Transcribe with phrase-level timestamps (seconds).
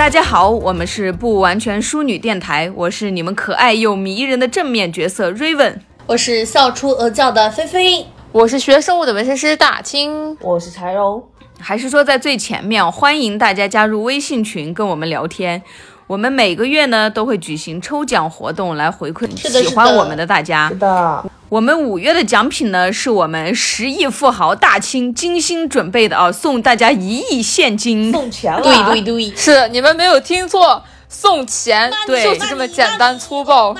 [0.00, 5.74] 大家好，我们是不完全淑女电台，我是你们可爱又迷人的正面角色 Raven，
[6.06, 11.22] 我是笑出鹅叫的菲菲，我是学生物的纹身师大清，我是柴荣，
[11.58, 15.62] 还是说在最前面，欢迎大家加入微信群跟我们聊天。
[16.06, 20.70] 我们每个月呢都会举行抽奖活动来回馈喜欢我们的大家。
[20.70, 28.62] 是的，我们五月的奖品呢是我们十亿富豪大清精心准备的啊，送大家一亿现金，送钱了。
[28.62, 33.74] 对对对，是你们没有听错，送钱，对，就是这么简单粗暴，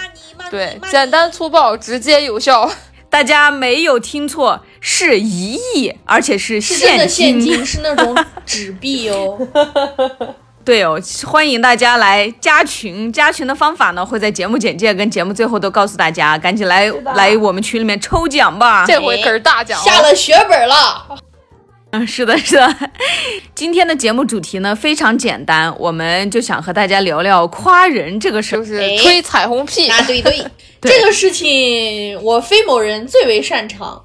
[0.50, 2.68] 对，简单粗暴，直接有效。
[3.08, 7.64] 大家没有听错，是一亿，而且是现金，现金。
[7.64, 9.38] 是那种纸币哦。
[10.64, 13.12] 对哦，欢迎大家来加群。
[13.12, 16.36] 加群的方法呢，会在节目简介跟节目最后都告诉大家。
[16.38, 18.84] 赶紧来来我们群里面抽奖吧！
[18.86, 21.06] 这回可是大奖，下了血本了。
[21.92, 22.76] 嗯， 是的，是的。
[23.54, 29.88] 今天的节目主题呢非常简单，我们就想和大家聊聊夸人这个事，就是吹彩虹屁。
[29.88, 30.44] 啊，对 对，
[30.82, 34.00] 这个事情我非某人最为擅长。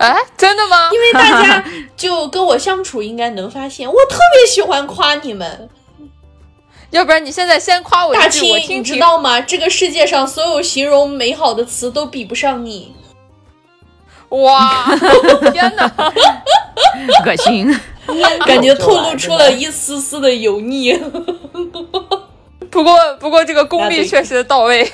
[0.00, 0.88] 哎，真的吗？
[0.92, 5.68] 因为大家就跟我相处，应该能发现我特别喜欢夸你们。
[6.90, 9.38] 要不然你现在先夸我大清，你知道吗？
[9.42, 12.94] 这个世界上所有形容美好的词都比不上你。
[14.30, 14.86] 哇，
[15.52, 15.84] 天哪，
[17.26, 17.70] 恶心，
[18.46, 20.98] 感觉透露出了一丝丝的油腻。
[22.70, 24.90] 不过，不过这个功力确实到位。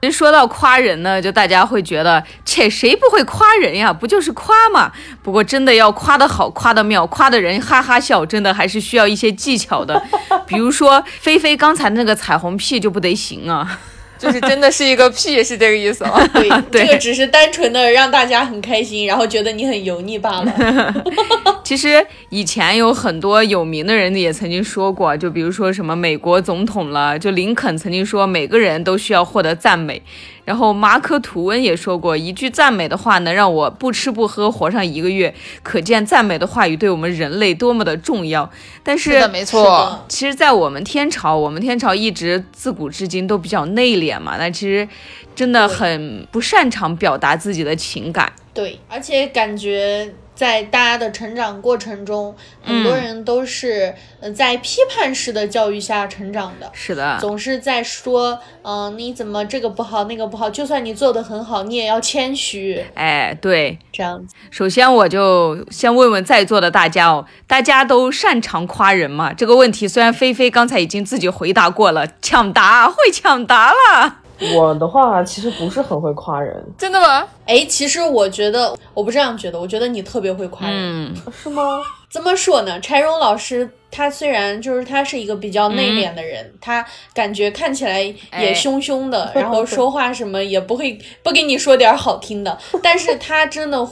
[0.00, 3.92] 一说到夸人呢，就大家会觉得，切，谁不会夸人呀？
[3.92, 4.90] 不就是夸吗？
[5.22, 10.02] 不过真的要夸得好，夸得妙，夸的人哈哈笑，真的还是需要一些技巧的。
[10.46, 13.78] 比如说，菲菲刚才那个彩虹屁就不得行啊。
[14.20, 16.20] 就是真的是一个屁，是这个意思吗？
[16.70, 21.04] 对，这个只是单纯的让大家很开心，然后觉得你很油腻罢了。
[21.64, 30.02] 其实以前有很多有名的人也曾经说过，就比如说什么美国总统了，就林肯曾经说，每个人都需要获得赞美。
[30.50, 35.32] 然后马可吐温也说过一句赞美的话，能让我不吃不喝活上一个月。
[35.62, 38.50] 可见赞美的话语对我们人类多么的重要。
[38.82, 44.88] 但是，没错，其实，在我们天朝，我们天朝一直自古至今都比较内敛嘛，那其实
[45.36, 48.32] 真的很不擅长表达自己的情感。
[48.52, 50.12] 对，而且感觉。
[50.40, 52.34] 在大家的成长过程中，
[52.64, 56.70] 很多人都是呃在批判式的教育下成长的。
[56.72, 60.48] 是的，总是在说，嗯，你怎么这个不好那个不好？
[60.48, 62.82] 就算你做的很好，你也要谦虚。
[62.94, 64.34] 哎，对，这样子。
[64.50, 69.34] 首先，我就先问问在座的大家哦，大家都擅长夸人吗？
[69.34, 74.19] 这个问题虽然菲菲刚才已经自己回答过了，抢答会抢答了。
[74.56, 77.26] 我的话其实不是很会夸人，真的吗？
[77.46, 81.80] 哎，其实我觉得我不这样觉得，我觉得你特别会夸人，是吗？
[82.10, 82.80] 怎么说呢？
[82.80, 86.84] 柴荣老师他虽然就是他是一个比较内敛的人，他
[87.14, 88.02] 感觉看起来
[88.38, 93.86] 也凶凶的，然后说话什么也不会 不给你说点好听的，但是他真的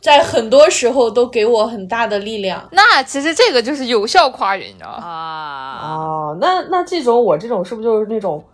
[0.00, 2.62] 在很多时候都给我很大的力量。
[2.70, 5.02] 那其实这个就是有效夸人，你知道吗？
[5.04, 5.10] 啊
[5.82, 8.44] 啊，那那这种我这种是不是就是那种？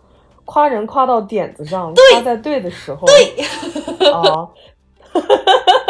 [0.45, 3.05] 夸人夸到点子上，夸在对的时候。
[3.07, 4.47] 对，啊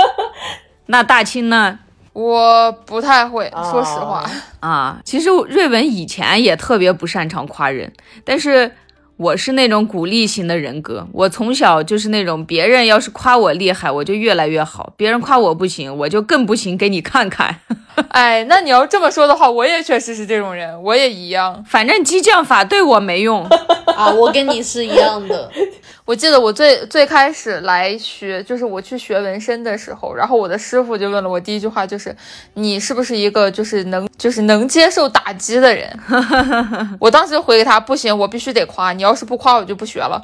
[0.88, 1.80] 那大清呢？
[2.14, 4.24] 我不太会说实话
[4.59, 5.00] 啊。
[5.03, 7.92] 其实瑞文以前也特别不擅长夸人，
[8.24, 8.72] 但是。
[9.18, 17.59] 我是那种鼓励型的人格，我从小就是那种别人要是夸我厉害，我就越来越好；别人夸我不行，我就更不行，给你看看。
[18.09, 21.63] 哎，那你要这么说的话，我也确实是这种人，我也一样。
[21.68, 23.46] 反正激将法对我没用
[23.96, 25.50] 啊，我跟你是一样的。
[26.06, 32.13] 我记得我最最开始来学，就是我去学纹身的时候，然后我的师傅就问了我第一句话，就是
[32.56, 35.88] 你是不是一个就是能就是能接受打击的人？
[37.00, 40.24] 我当时回给他，不行，我必须得夸你，要是不夸我就不学了。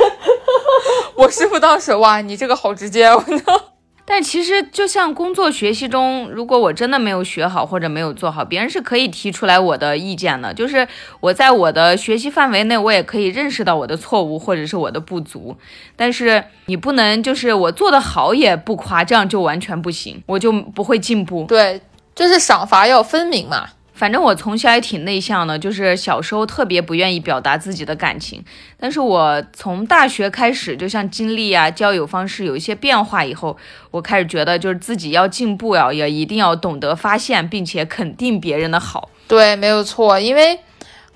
[1.16, 3.60] 我师傅当时哇，你这个好直接，我操！
[4.06, 10.52] 但其实，就像工作学习中，如果我真的没有学好或者没有做好，别人是可以提出来我的意见的。
[10.52, 10.88] 就是
[11.20, 15.56] 我在我的学习范围内，我也可以认识到我的错误或者是我的不足。
[15.94, 21.44] 但是你不能就是我做的好也不夸，这样就完全不行，我就不会进步。
[21.44, 21.80] 对，
[22.12, 23.68] 就是赏罚要分明嘛。
[23.92, 28.42] 反正我从小也挺内向的，就是小时候特别不愿意表达自己的感情。
[28.78, 33.56] 但是我从大学开始，就像经历啊、交友方式有一些变化以后，
[33.90, 39.10] 我开始觉得就是自己要进步呀，也一定要懂得发现并且肯定别人的好。
[39.28, 40.58] 对，没有错，因为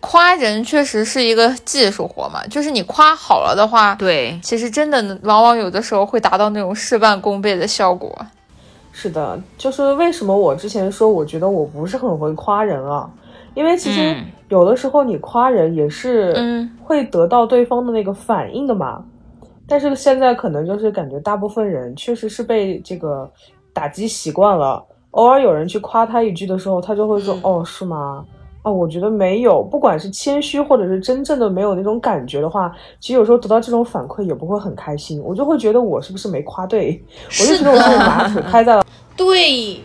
[0.00, 8.14] 夸人确实是一个技术活嘛，就是你夸好了的话，对，其实真的往往有的时候会达到那种事半功倍的效果。
[8.96, 13.10] 是的，就是为什么我之前说我觉得我不是很会夸人啊，
[13.52, 14.16] 因为其实
[14.48, 16.32] 有的时候你夸人也是
[16.80, 19.04] 会得到对方的那个反应的嘛。
[19.66, 23.28] 但是现在可能就是感觉大部分人确实是被这个
[23.72, 28.24] 打击习惯了，偶尔有人去夸他一句的时候，他就会说：“哦，是吗？
[28.64, 35.22] 啊，我觉得没有。”不管是谦虚或者是真正的没有那种感觉的话，其实有时候得到这种反馈也不会很开心。
[35.22, 37.00] 我就会觉得我是不是没夸对？
[37.40, 38.84] 我就觉得我把腿拍在了
[39.16, 39.80] 对。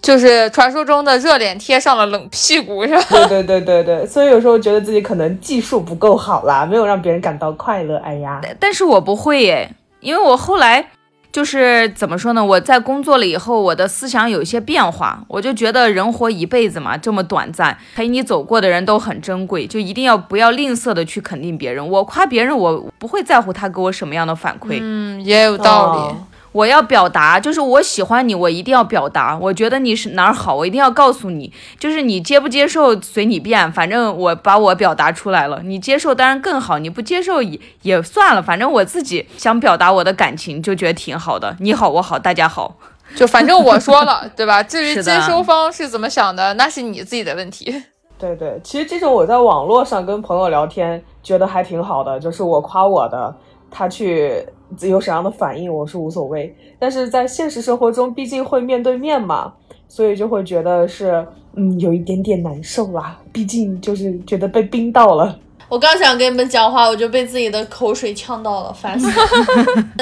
[0.00, 3.02] 就是传说中的热脸贴上了冷屁股，是吧？
[3.28, 7.96] 对对对对对，所以有时候觉得自己可能技术不够好啦，没有让别人感到快乐。
[7.98, 9.68] 哎呀，但是我不会耶，
[10.00, 10.88] 因为我后来
[11.30, 12.44] 就是怎么说呢？
[12.44, 21.86] 我在工作了以后，我的思想有一些变化，我就觉得人活一辈子嘛，这么短暂，陪你走过的人都很珍贵，就一定要不要吝啬的去肯定别人。
[21.86, 24.78] 我夸别人，我不会在乎他给我什么样的反馈。
[24.80, 26.16] 嗯，也有道理。
[26.58, 29.38] 我要表达，就是我喜欢你，我一定要表达。
[29.40, 31.52] 我觉得你是哪儿好，我一定要告诉你。
[31.78, 35.60] 就是你接不接受随你便，反正我把我表达出来了。
[35.62, 38.42] 你接受当然更好，你不接受也也算了。
[38.42, 41.56] 反正我自己想表达我的感情，就觉得挺好的。
[41.60, 42.74] 你好，我好，大家好，
[43.14, 44.60] 就反正我说了，对吧？
[44.60, 47.84] 至于接收方是怎么想的，那是你自己的问题。
[48.18, 53.32] 对对，其实这种我在网络上跟朋友聊天，觉得还挺好的，就是我夸我的，
[53.70, 54.44] 他去。
[54.80, 59.52] 有什么样的反应我是无所谓，但是在现实生活中，毕竟会面对面嘛，
[59.88, 63.18] 所以就会觉得是嗯有一点点难受啦。
[63.32, 65.38] 毕竟就是觉得被冰到了。
[65.68, 69.14] 我刚想跟你们讲话，我就被自己的口水呛到了，烦死了。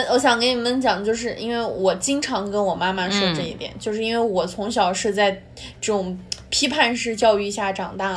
[0.13, 5.31] 我想跟你们讲，就是因为我经常跟我妈妈说这一点，就是因为我从小是在
[5.81, 6.17] 这种。
[6.49, 8.11] 批判式教育下长大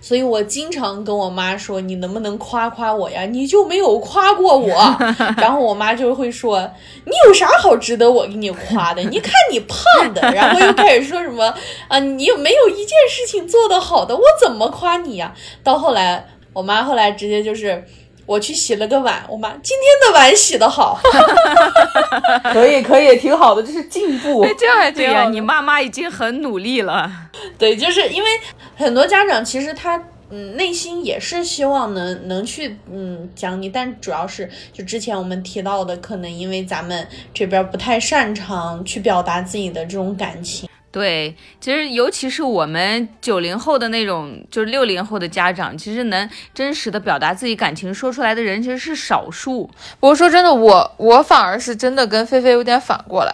[0.00, 3.24] 所以我经常跟我妈说：“你能不能夸夸我呀？
[3.24, 4.68] 你就没有夸过我。”
[5.38, 6.60] 然后我妈就会说
[7.06, 9.02] ：“你有啥好值得我给你夸的？
[9.04, 11.54] 你看你胖的。”然后又开始说什么
[11.88, 14.14] ：“啊，你有没有一件事情做得好的？
[14.14, 15.34] 我怎么夸你呀？”
[15.64, 17.84] 到后来，我妈后来直接就是。
[18.26, 21.00] 我去洗了个碗，我妈今天的碗洗得好，
[22.52, 24.46] 可以可以，挺好的，这是进步。
[24.58, 27.10] 这样还对呀，你妈妈已经很努力了。
[27.58, 28.30] 对，就是因为
[28.76, 30.00] 很多家长其实他
[30.30, 40.68] 嗯内心也是希望能能去嗯讲你，但主要是就之前我们提到的，可能因为咱们这边不太擅长去表达自己的这种感情。
[40.92, 49.70] 对，其实尤其是我们九零后的那种，就是六零后的家长，其实能真实的表达自己感情说出来的人其实是少数。
[50.00, 53.32] 不过说真的，我我反而是真的跟菲菲有点反过来，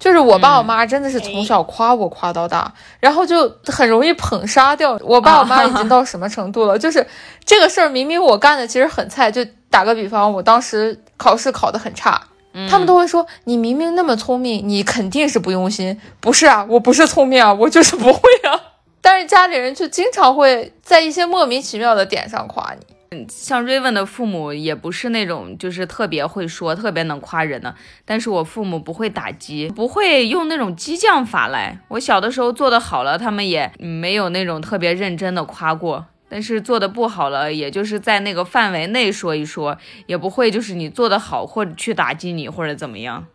[0.00, 4.98] 就是我爸我妈真的是从小夸我夸到大，然后就很容易捧杀掉。
[5.02, 6.76] 我爸我妈已经到什么程度了？
[6.80, 7.06] 就是
[7.44, 12.20] 这个事儿明明我干的其实很菜，就打个比方，我当时考试考得很差。
[12.68, 16.00] 他们都会说你明明那么聪明，你肯定是不用心。
[16.20, 18.60] 不是啊，我不是聪明啊，我就是不会啊。
[19.00, 22.86] 但是家里人就经常会在一些莫名其妙的点上夸你。
[23.12, 27.74] 嗯，像瑞文的父母也不是那种就是特别会说、特别能夸人的。
[28.04, 31.80] 但是我父母不会打击，不会用那种激将法来。
[31.88, 36.06] 我小的时候做的好了，他们也没有那种特别认真的夸过。
[36.30, 43.26] 但是做的不好了，也就是在那个范围内说一说，也不会就是你做的好或者去打击你或者怎么样，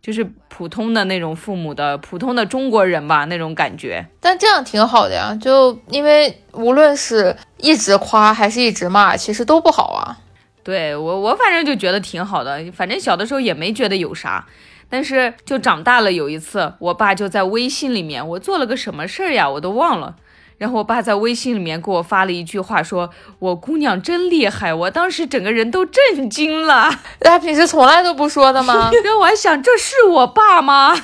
[0.00, 4.06] 就是普通的那种父母的普通的中国人吧那种感觉。
[4.18, 10.16] 但这样挺好的呀，就因为无论是一直夸还是一直骂，其实都不好啊。
[10.64, 14.46] 对我我反正就觉得挺好的，反正小的时候也没觉得有啥，
[14.88, 20.16] 但是就长大了有一次，我爸就在微信里面，我做了个什么事儿呀，我都忘了。
[20.62, 26.88] 然后我爸在微信里面给我发了一句话，说我姑娘真厉害，我当时整个人都震惊了。
[27.18, 28.88] 他 平时从来都不说的吗？
[29.04, 30.94] 然后我还想，这是我爸吗？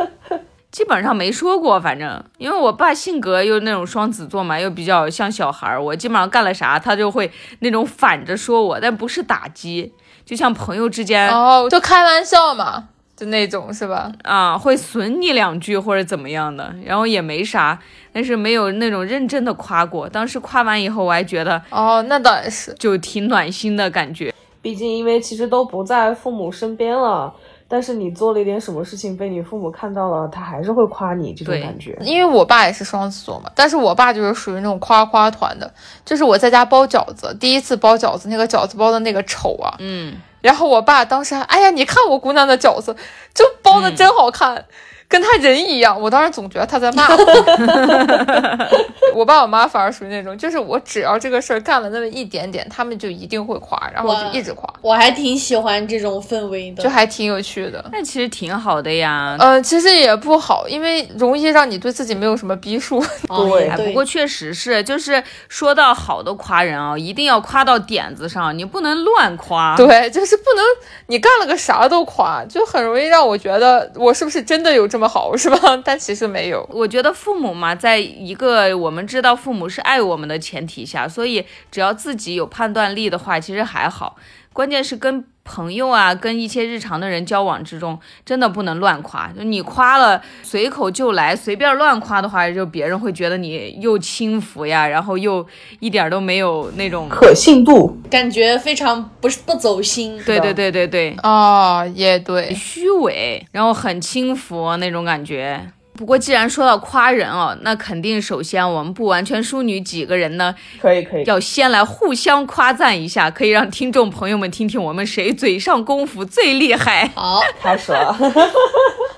[0.72, 9.92] 基本上没说过，反正因为我爸性格又那种双子座嘛，又比较像小孩儿，我基本上干了啥，他就会那种反着说我，但不是打击，
[10.24, 12.84] 就像朋友之间哦，就开玩笑嘛。
[13.16, 14.12] 就那种是吧？
[14.22, 17.78] 啊，会损你两句或者怎么样的，然后也没啥，
[18.12, 20.06] 但是没有那种认真的夸过。
[20.06, 24.34] 当时夸完以后，我还觉得哦，那倒也是，就挺暖心的感觉。
[24.60, 27.32] 毕竟因为其实都不在父母身边了，
[27.68, 31.96] 但是你做了一点什么事情被你父母看到了，他还是会夸你这种感觉。
[32.02, 35.72] 因为我爸也是双子座嘛，但是我爸就是属于那种夸夸团的，
[36.04, 40.14] 就是我在家包饺子，第一次包饺子，那个饺子包的那个丑啊，嗯。
[40.46, 42.94] 然后我爸当时还，哎呀，你看我姑娘的饺子，
[43.34, 44.64] 就包的真好看。
[45.08, 46.00] 跟他人一样。
[46.00, 47.16] 我当时总觉得他在骂我。
[49.14, 54.70] 我爸我妈反而属于那种，就是我只要这个事儿干了那么一点点，他们就一定会夸，然后就一直夸。
[54.82, 57.82] 我还挺喜欢这种氛围的，就还挺有趣的。
[57.90, 59.34] 那其实挺好的呀。
[59.38, 63.02] 呃，其实也不好，因为容易让你对自己没有什么逼数。
[63.28, 69.74] 对，不过确实是，就是说到好的夸人啊，一定要夸到点子上，你不能乱夸。
[69.76, 70.64] 对，就是不能
[71.06, 75.58] 你干了个啥都夸，就很容易让我觉得我是不是真的有这这么好，是吧？
[75.84, 76.66] 但其实没有。
[76.72, 84.16] 我觉得父母嘛，在一个我们知道父母是爱我们的前提下，所以只要自己有判断力的话，其实还好。
[84.56, 89.30] 关键是跟朋友啊，跟一些日常的人交往之中，真的不能乱夸。
[89.36, 95.46] 就你夸了，随口就来，随便乱夸的话，就别人会觉得你又轻浮呀，然后又
[95.78, 100.18] 一点都没有那种可信度，感觉非常不是不走心。
[100.24, 105.70] 对对对对对，哦，也对，虚伪，然后很轻浮那种感觉。
[105.96, 117.10] 不过，既然说到夸人哦，那肯定首先我们不完全淑女几个人呢，可以可以，要先来互相夸赞一下，可以让听众朋友们听听我们谁嘴上功夫最厉害。
[117.14, 118.16] 好，开始了。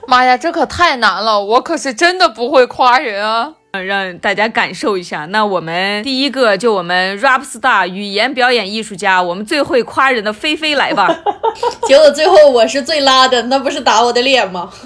[0.06, 3.54] 妈呀，这可太难了，我可是真的不会夸人啊。
[3.84, 5.26] 让大家感受一下。
[5.26, 11.08] 那我们第一个就我们 rap star 语言表演艺术家，我们最会夸人的菲菲来吧。
[11.86, 14.70] 结果最后我是最拉的，那不是打我的脸吗？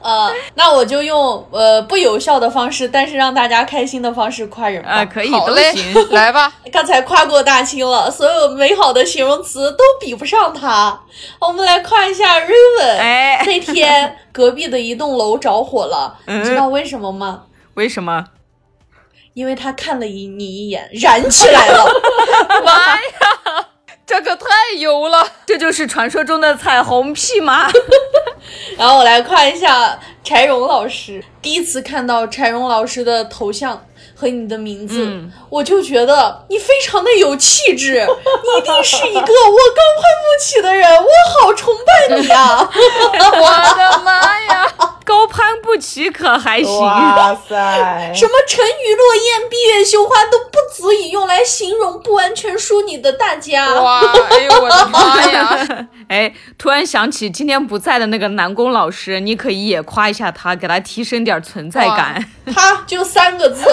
[0.00, 4.90] 呃，那我就用呃不有效的方式，但是让大家开心的方式夸人吧。
[4.90, 6.52] 啊，可以，都行，来吧。
[6.72, 11.00] 刚才夸过大清了，所有美好的形容词都比不上他。
[11.40, 12.98] 我们来夸一下 Raven。
[12.98, 17.42] 哎，那天隔壁的一栋楼着火了， 你知道为什么吗？
[17.74, 18.24] 为什么？
[19.34, 21.84] 因为他看了一你一眼，燃起来了。
[22.64, 23.66] 妈呀！
[24.04, 27.70] 这可太油了，这就是传说中的彩虹屁吗？
[28.76, 35.04] 然后我来看一下柴荣老师，第一次看到柴荣老师的头像和你的名字，
[35.48, 41.08] 我就觉得你非常的有气质， 你一定是一个我高攀不起的人，我
[41.40, 42.68] 好崇拜你啊！
[42.72, 44.66] 我的妈呀！
[45.04, 46.80] 高攀不起可还行？
[46.80, 48.12] 哇塞！
[48.14, 53.74] 什么沉鱼落雁、闭月羞花都不足以用来形容不完全淑女的大家。
[53.74, 54.00] 哇！
[54.30, 55.88] 哎呦我的妈呀！
[56.10, 62.28] 哎，突然想起今天不在的那个南宫老师，你可以也夸一下他，给他提升点存在感。
[62.52, 63.64] 他就三个字：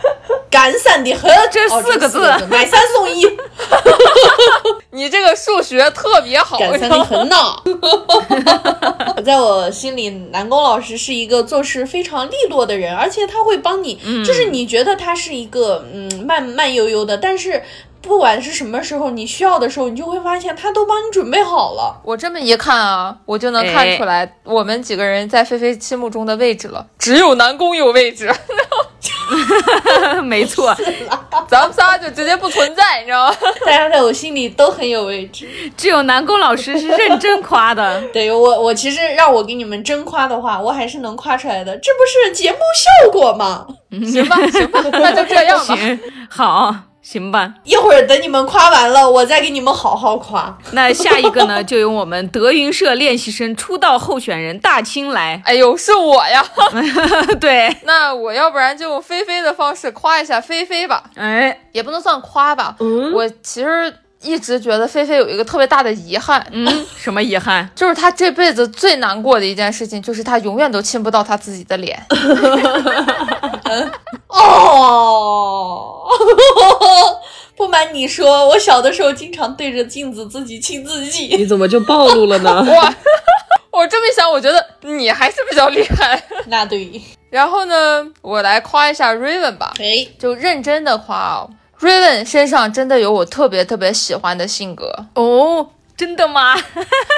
[0.50, 1.30] 感散的很。
[1.50, 3.24] 这四个字，买三送一。
[4.92, 6.58] 你这个数学特别好。
[6.58, 7.36] 感散的很呢。
[9.24, 10.96] 在我心里，南宫老师。
[11.06, 17.62] 是一个做事非常利落的人，而且他会帮你，就是你觉得他是一个嗯慢慢悠悠的，但是
[18.06, 22.00] 不管是什么时候你需要的时候，你就会发现他都帮你准备好了。
[22.04, 28.32] 我这么一看啊，我就能看出来我们几个人在菲菲心目中的位置了，只有南宫有位置。
[30.24, 30.74] 没错，
[31.48, 33.36] 咱们仨就直接不存在，你知道吗？
[33.64, 38.00] 大家在我心里都很有位置，只有南宫老师是认真夸的。
[38.12, 41.76] 对我，我其实让我给你们真夸的话，我还是能夸出来的。
[41.78, 43.66] 这不是节目效果吗？
[44.04, 45.76] 行吧，行吧，那就这样吧。
[46.30, 46.74] 好。
[47.06, 50.58] 行吧，一会儿等你们夸完了，我再给你们好好夸。
[50.72, 55.40] 那下一个呢，就由我们德云社练习生出道候选人大清来。
[55.46, 56.44] 哎呦，是我呀！
[57.38, 61.04] 对，那我要不然就用菲菲的方式夸一下菲菲吧。
[61.14, 62.74] 哎，也不能算夸吧。
[62.80, 63.94] 嗯，我其实
[64.26, 66.44] 一直觉得菲菲有一个特别大的遗憾。
[66.50, 67.68] 嗯，什么遗憾？
[67.76, 71.98] 就是她这辈子最难过的一件事情，就是她永远都亲不到她自己的脸。
[74.28, 76.04] 哦，
[77.56, 81.36] 不瞒你说，我小的时候经常对着镜子自己亲自己。
[81.36, 82.62] 你怎么就暴露了呢？
[82.68, 82.94] 哇，
[83.70, 86.22] 我这么一想，我觉得你还是比较厉害。
[86.46, 87.00] 那对。
[87.30, 89.72] 然后呢，我来夸一下 Raven 吧。
[89.78, 95.68] 哎，就认真的夸哦，Raven 身上真的有我特别特别喜欢的性格哦。
[95.96, 96.54] 真的吗？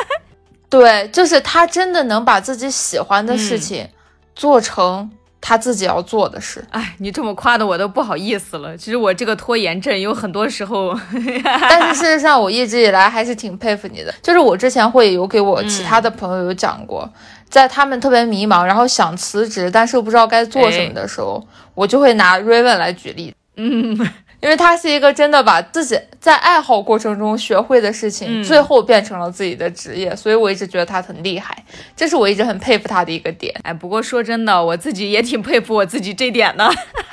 [0.71, 3.89] 对，就是他真的能把自己喜欢的事情
[4.35, 5.11] 做成。
[5.41, 8.77] 他自己要做的事，哎，你这么夸的我都不好意思了。
[8.77, 10.93] 其实我这个拖延症有很多时候，
[11.63, 14.13] 但是事实上我一直以来还是挺佩服你的。
[14.21, 17.09] 就是我之前会有给我其他的朋友有讲过，
[17.49, 21.43] 在他们特别迷茫，然后想辞职，但是又不知道该做什么的时候，
[21.75, 23.33] 我就会拿 Raven 来举例。
[23.57, 23.97] 嗯。
[24.41, 31.65] 因为他是一个真的把自己在爱好过程中学会的事情，最后变成了自己的职业，所以我一直觉得他很厉害，
[31.97, 33.53] 这是我一直很佩服他的一个点。
[33.65, 36.71] 哎，不过说真的，我自己也挺佩服我自己这点的。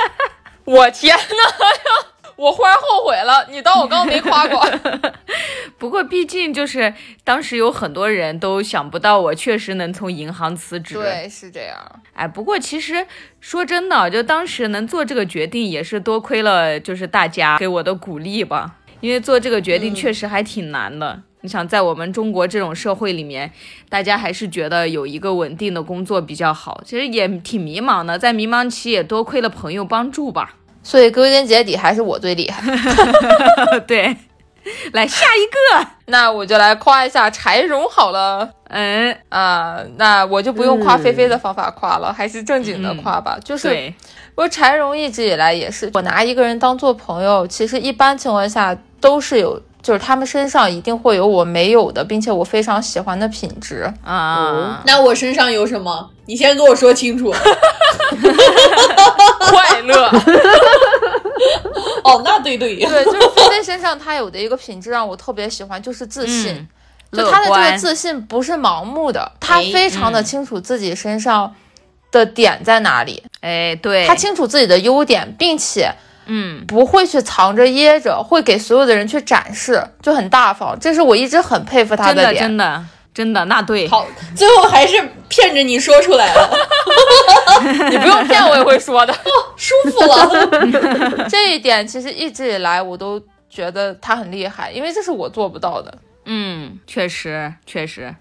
[0.66, 2.06] 我天呐，
[2.36, 4.66] 我忽然后悔了，你当我刚刚没夸过。
[5.78, 10.96] 不过毕竟就是当时有很多人都想不到我确实能从银行辞职。
[10.96, 11.78] 对，是这样。
[12.14, 13.06] 哎，不过其实
[13.40, 18.78] 说真的，就当时能做这个决定，也是多亏了就是大家给我的鼓励吧。
[19.02, 21.22] 因为做这个决定确实还挺难的。
[21.42, 23.52] 你想，在我们中国这种社会里面，
[23.88, 26.82] 大家还是觉得有一个稳定的工作比较好。
[26.84, 30.56] 其实也挺迷茫的，在迷茫期也多亏了朋友帮助吧。
[30.86, 32.62] 所以归根结底还是我最厉害。
[33.88, 34.16] 对，
[34.94, 35.44] 来下一
[35.82, 38.48] 个，那我就来夸一下柴荣好了。
[38.70, 43.40] 嗯啊，那我就不用夸菲菲的方法夸了，还是正经的夸吧。
[43.44, 43.92] 就是，
[44.36, 49.60] 我柴荣一直以来也是，我拿一个人当做朋友，其实一般情况下都是有。
[49.86, 54.82] 就是他们身上一定会有我没有的，并且我非常喜欢的品质啊。
[54.84, 56.10] 那我身上有什么？
[56.26, 57.32] 你先跟我说清楚。
[59.48, 60.08] 快乐。
[62.04, 66.68] 哦，那对对对，就是菲菲身上他有的一个品质让我特别喜欢，就是自信。
[67.12, 71.54] 就他的这个自信不是盲目的，他非常的清楚自己身上
[72.12, 73.22] 的点在哪里。
[73.42, 75.94] 哎，对，他清楚自己的优点，并且。
[76.28, 80.78] 嗯，不会去藏着掖着，会给所有的人去展示，就很大方。
[80.80, 83.88] 这是我一直很佩服他的点，真的，真的，那对。
[83.88, 84.06] 好，
[84.36, 84.98] 最后还是
[85.30, 86.50] 骗着你说出来了，
[87.90, 89.14] 你不用骗我也会说的，
[89.56, 91.28] 舒服了。
[91.30, 95.94] 这一点其实一直以来我都觉得他很厉害，因为这是我做不到的。
[96.26, 98.14] 嗯，确实，确实，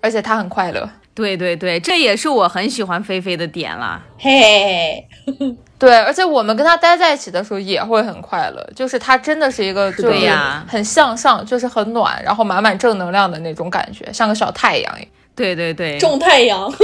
[0.00, 0.88] 而且他很快乐。
[1.20, 4.00] 对对对，这也是我很喜欢菲菲的点啦。
[4.18, 5.06] 嘿。
[5.78, 10.30] 对，而且我们跟他待在一起的时候也会很快乐，就是他真的是一个就是
[10.68, 14.98] 很向上，就是很暖，然后满满正能量的那种感觉，像个小太阳。
[15.34, 16.70] 对对对，种太阳。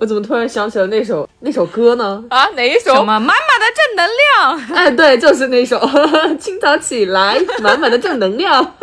[0.00, 2.24] 我怎么突然想起了那首那首歌呢？
[2.30, 2.94] 啊，哪一首？
[2.94, 4.74] 什么满满的正能量？
[4.74, 5.78] 哎，对，就是那首。
[6.40, 8.76] 清早起来， 满满的正能量。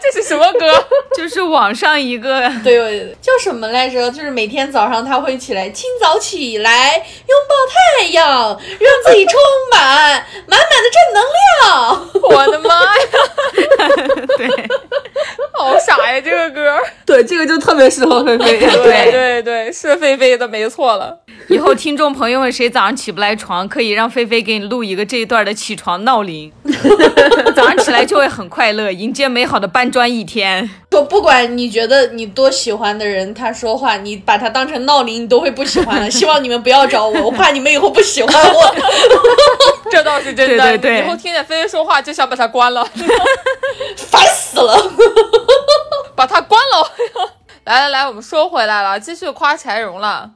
[0.00, 0.84] 这是什么歌？
[1.18, 4.08] 就是网上一个，对，叫什么来着？
[4.12, 8.28] 就是每天早上他会起来，清早起来，拥抱太阳，
[8.78, 9.34] 让自己充
[9.72, 12.08] 满满满的正能量。
[12.22, 13.02] 我的妈呀！
[14.38, 14.48] 对，
[15.54, 16.78] 好傻呀，这个歌。
[17.04, 18.58] 对，这个就特别适合菲菲。
[18.60, 20.51] 对对对，是菲菲的。
[20.52, 26.52] 没错了，以后听众朋友们谁早上起不来床，可以让菲菲给你录一个这一段的起床闹铃，
[27.56, 30.68] 早上起来就会很快乐，迎接美好的搬砖一天。
[30.90, 36.08] 不不管你觉得你多喜欢的人，他说话你把他当成闹铃，你都会不喜欢的。
[36.12, 38.74] 希望你们不要找我，我怕你们以后不喜欢我。
[39.90, 42.84] 这倒是真的，对对对，以后听见菲菲说话就想把它关了，
[43.96, 44.92] 烦死了，
[46.14, 46.92] 把它关了。
[47.64, 50.30] 来来来，我们说回来了，继续夸柴荣了。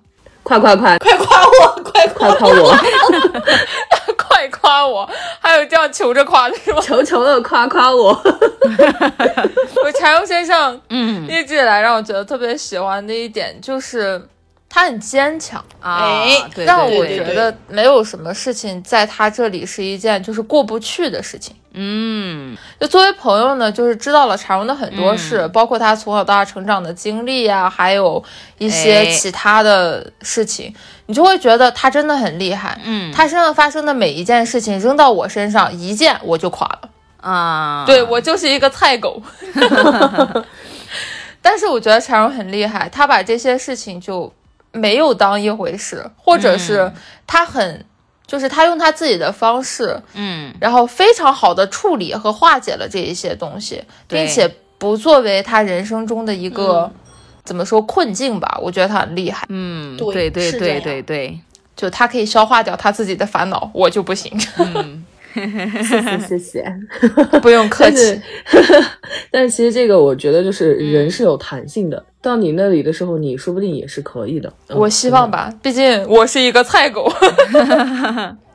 [0.47, 2.71] 快快快，快夸我，快夸夸我，
[4.17, 5.11] 快夸我！
[5.41, 6.81] 还有这样求着夸的是吗？
[6.81, 8.11] 求求的夸夸我！
[9.83, 14.23] 我柴油先生，嗯，一直以来让我觉得特别喜欢的一点就是。
[14.69, 16.23] 他很坚强啊，
[16.57, 21.57] 让我觉得没有什么事情在他这里是一件就是过不去的事情。
[21.79, 28.23] 嗯，就作为朋友呢，就是知道了常荣的很多事，包括他从小到大成长的经历啊，还有
[28.59, 30.75] 一些其他的事情，
[31.07, 32.79] 你就会觉得他真的很厉害。
[32.85, 36.89] 嗯，他身上发生的每一件事情扔到我身上，一件我就垮了
[37.21, 37.85] 啊。
[37.87, 39.23] 对我就是一个菜狗。
[41.43, 44.33] 但是我觉得常荣很厉害，他把这些事情就。
[44.77, 46.93] 没有当一回事，或者是
[47.27, 47.85] 他很，
[48.27, 56.91] 就是他用他自己的方式，嗯，然后非常好的处理和化解了这一些东西，并且不作为他人生中的一个
[57.45, 58.59] 怎么说困境吧？
[58.61, 61.41] 我觉得他很厉害，嗯，对对对对对，
[61.75, 64.33] 就他可以消化掉他自己的烦恼，我就不行。
[65.85, 66.77] 谢谢谢谢，
[67.43, 68.21] 不用客气。
[69.31, 74.53] 但是其实这个我觉得就是人是有弹性的，到你那里的时候，你说不定也是可以的。
[74.69, 77.07] 我希望吧，毕竟我是一个菜狗。
[77.07, 77.61] 你看，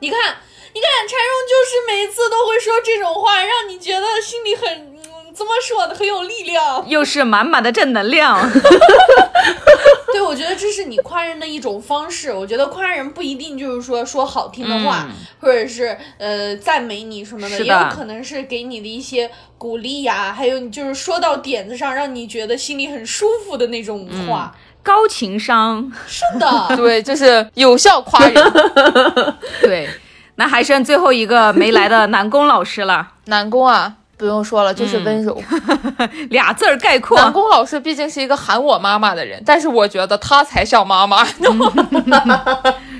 [0.00, 4.91] 看，柴荣就是每次都会说这种话，让你觉得心里很。
[5.34, 5.94] 怎么说呢？
[5.94, 8.38] 很有力量，又是满满的正能量。
[10.12, 12.30] 对，我觉得这是你夸人的一种方式。
[12.30, 15.08] 我觉得夸人不一定就是说说好听的话，
[15.40, 24.54] 或者是呃赞美你什么的，也有可能是给你的一些鼓励呀，还有你就是说到点子上，让你觉得心里很舒服的那种话。
[24.82, 28.52] 高情商，是的， 对，就是有效夸人。
[29.62, 29.88] 对，
[30.34, 33.12] 那还剩最后一个没来的南宫老师了。
[33.26, 33.94] 南宫啊。
[34.22, 35.36] 不用说了，就是温柔，
[36.30, 37.18] 俩字儿概括。
[37.18, 41.26] 南宫老师毕竟是一个喊我妈妈的人，但是我觉得他才像妈妈。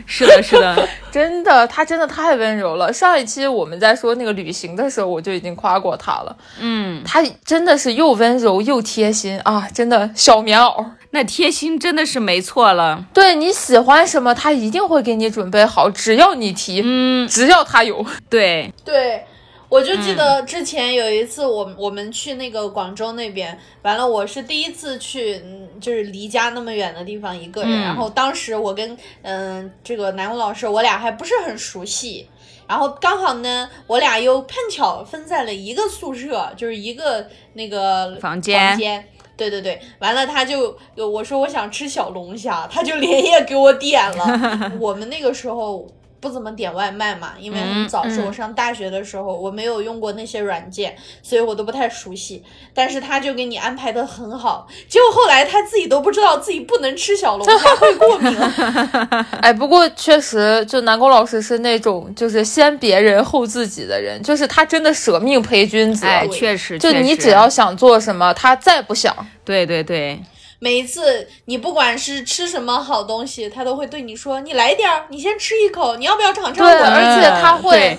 [0.04, 2.92] 是的，是的， 真的，他真的太温柔了。
[2.92, 6.36] 上一期我们在说那个旅行的时候，我就已经夸过他了。
[6.58, 10.84] 嗯，他真的是又温柔又贴心啊，真的小棉袄。
[11.10, 13.04] 那贴心真的是没错了。
[13.14, 18.04] 对你喜欢什么，他一定会给你准备好，只要你提，嗯，只要他有。
[18.28, 19.24] 对对。
[19.72, 25.42] 我就记得之前有一次，我我们去那个广州那边，完了我是第一次去，
[25.80, 27.80] 就是离家那么远的地方一个人。
[27.80, 32.28] 然后当时我跟嗯这个南宫老师，我俩还不是很熟悉。
[32.68, 38.68] 然后刚好呢，我俩又碰巧分在了一个宿舍，就是一个那个房间。
[38.68, 39.08] 房间，
[39.38, 39.80] 对对对。
[40.00, 44.72] 完了他就我说我想吃小龙虾，他就连夜给我点了。
[44.78, 45.88] 我们那个时候。
[46.22, 52.44] 不怎么点外卖嘛，因为很早是我上大学的时候，我没有用过那些软件，所以我都不太熟悉。
[52.72, 58.38] 但是他就给你安排的很好，结果后来他自己都不知道自己不能吃小龙虾，会过敏。
[59.42, 66.06] 哎，不过确实，就南宫老师是那种就是先别人后自己的人，就是他真的舍命陪君子。
[66.06, 69.12] 哎，确实，就你只要想做什么，他再不想。
[69.44, 70.22] 对对对。
[70.62, 77.98] 每一次你不管是吃什么好东西，他都会对你说：“你来点儿，你先吃一口，你要不要尝尝？”对，而且他会，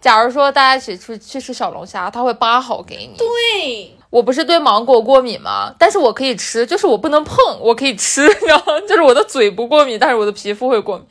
[0.00, 3.14] 假如说大家一起出去吃小龙虾，他会扒好给你。
[3.18, 5.74] 对，我不是对芒果过敏吗？
[5.78, 11.06] 但是我可以吃，就是我不能碰，我可以吃， 然后就是我的嘴不过敏，但是我的皮肤会过敏。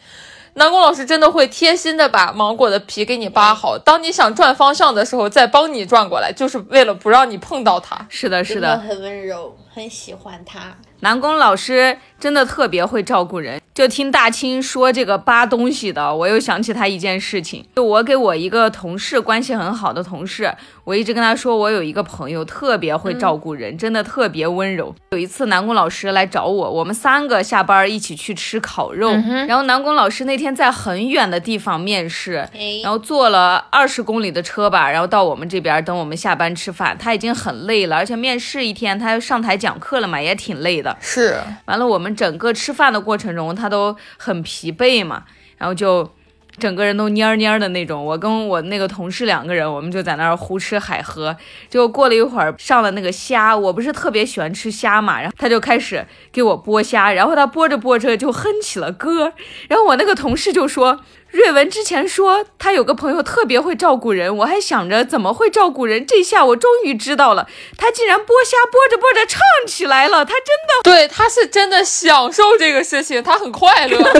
[0.55, 8.07] 南宫老师真的会贴心的把芒果的皮给你扒好，当你想转方向的时候再帮你转过来，就是为了不让你碰到它。
[8.09, 10.75] 是的，是的，很温柔，很喜欢它。
[11.01, 13.59] 南宫老师真的特别会照顾人。
[13.73, 17.63] 就听大清说这个扒东西的，我又想起他一件事情。
[17.75, 20.51] 就我给我一个同事，关系很好的同事，
[20.83, 24.95] 我一直跟他说，我有一个朋友特别会照顾人，真的特别温柔。
[25.11, 29.11] 有一次南宫老师来找我，我们三个下班一起去吃烤肉。
[29.47, 32.49] 然后南宫老师那天在很远的地方面试，
[32.81, 36.97] 然后坐了二十公里的车吧，然后到我们这边等我们下班吃饭。
[36.97, 40.97] 他已经很累了，而且面试一天，他要上台讲课了嘛，也挺累的。
[40.99, 43.67] 是，完了我们整个吃饭的过程中，他。
[43.67, 45.25] 都很疲惫嘛，
[45.57, 46.09] 然后就
[46.57, 48.01] 整个人都蔫蔫的那种。
[48.01, 51.35] 我跟我那个同事两个人，我们就在那儿胡吃海喝。
[51.69, 59.33] 就过了一会儿，上了那个虾，我不是特别喜欢吃虾嘛，然后他就开始给我剥虾，然后他剥着剥着就哼起了歌，
[59.67, 61.01] 然后我那个同事就说。
[61.31, 73.97] 瑞文之前说他有个朋友特别会照顾人，我还想着怎么会照顾人，这下我终于知道了，他竟然剥虾剥着剥着唱起来了，他真的 对，他是真的享受这个事情，他很快乐，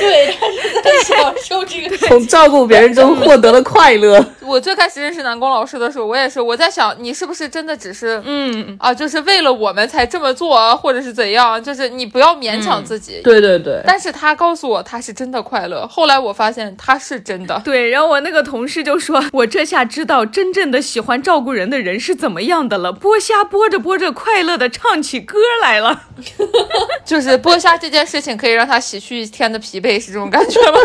[0.00, 4.24] 对，他是在 享受这个，从照顾别人中获得了快乐。
[4.46, 15.86] 我最开始认识南宫老师的时候，我也是我在想，你是不是真的只是嗯啊，就是为了我们才这么做啊，或者是怎样，就是你不要勉强自己，对对对，但是他告诉我他是真的快乐。
[15.88, 17.90] 后来我发现他是真的，对。
[17.90, 22.92] 然后我那个同事就说：“我这下知道真正的喜欢照顾人的人是怎么样的了。
[22.92, 26.02] 剥虾剥着剥着，快乐的唱起歌来了。
[27.04, 30.78] 就是剥虾这件事情可以让他洗去一天的疲惫，是这种感觉吗？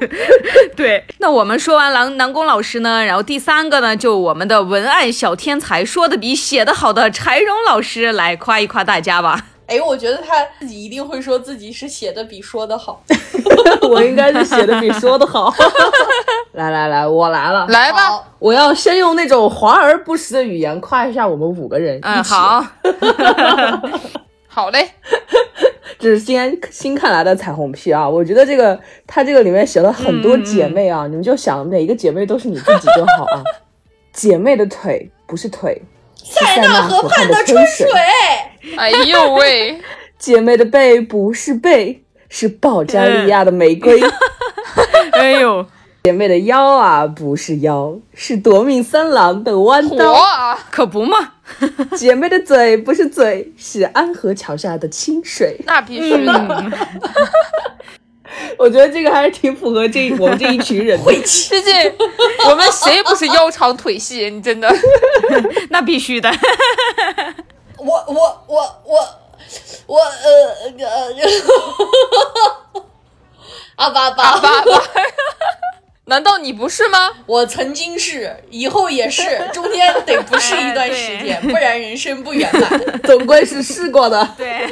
[0.76, 1.02] 对。
[1.18, 9.46] 那我们说完南南宫老师呢，然后第三个呢，就我们的文案小天才，说的比写的好的柴荣老师来夸一夸大家吧。
[9.66, 13.02] ”哎，我觉得他自己一定会说自己是写的比说的好。
[13.90, 15.52] 我应该是写的比说的好。
[16.54, 18.22] 来来来，我来了，来吧！
[18.38, 21.98] 我要先用那种华而不实的语言夸一下我们五个人。
[22.02, 22.64] 嗯，好，
[24.46, 24.88] 好嘞。
[25.98, 28.08] 这是新新看来的彩虹屁啊！
[28.08, 33.42] 我觉得这个他这个里面写了很多姐妹啊，你们就想哪个姐妹都是你自己就好啊。
[34.12, 35.80] 姐妹的腿不是腿。
[36.16, 37.88] 塞纳河畔的春水，
[38.76, 39.80] 哎呦喂！
[40.18, 44.00] 姐妹的背不是背，是保加利亚的玫瑰。
[45.12, 45.64] 哎呦，
[46.06, 50.12] 姐妹的腰啊，不是腰，是夺命三郎的弯刀。
[50.12, 51.32] 啊可不嘛！
[51.98, 55.58] 姐妹的嘴不是嘴，是安河桥下的清水。
[55.66, 56.72] 那必须的。
[58.56, 61.06] 我觉得这个还是挺符合这我们这一群人的。
[61.10, 61.92] 毕竟
[62.48, 64.30] 我们谁不是腰长腿细？
[64.30, 64.72] 你真的，
[65.70, 66.30] 那必须的。
[67.78, 69.08] 我我我我
[69.88, 71.12] 我呃呃，
[73.74, 74.82] 阿巴巴巴巴，
[76.06, 77.10] 难道你不是吗？
[77.26, 82.80] 我曾经是，以后也是， 中间得不是一段时间，不然人生不圆满。
[83.02, 84.28] 总归是试过的。
[84.36, 84.66] 对。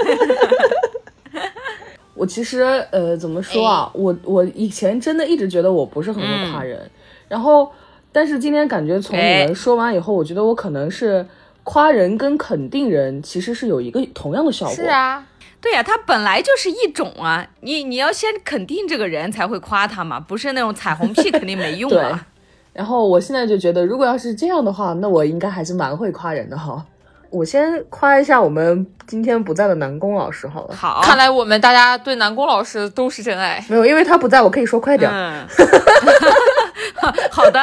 [2.14, 6.88] 我其实呃怎么说啊，我我以前真的一直觉得我不是很会夸人，
[7.26, 7.68] 然后
[8.12, 11.26] 但是今天感觉从你们说完以后，我觉得我可能是
[11.64, 14.74] 夸人跟肯定人其实是有一个同样的效果。
[14.76, 15.26] 是啊。
[15.64, 22.26] 对呀，他本来就是一种啊，你你要先肯定这个人才会夸他嘛，不是那种彩虹屁肯定没用 啊。
[22.74, 26.84] 然后我现在就觉得，如果要是这样的话，那我应该还是蛮会夸人的哈。
[27.30, 30.74] 我先夸一下我们今天不在的南宫老师好了。
[30.76, 33.64] 好，看来我们大家对南宫老师都是真爱。
[33.68, 35.10] 没有，因为他不在，我可以说快点。
[35.10, 35.46] 嗯
[37.30, 37.60] 好的，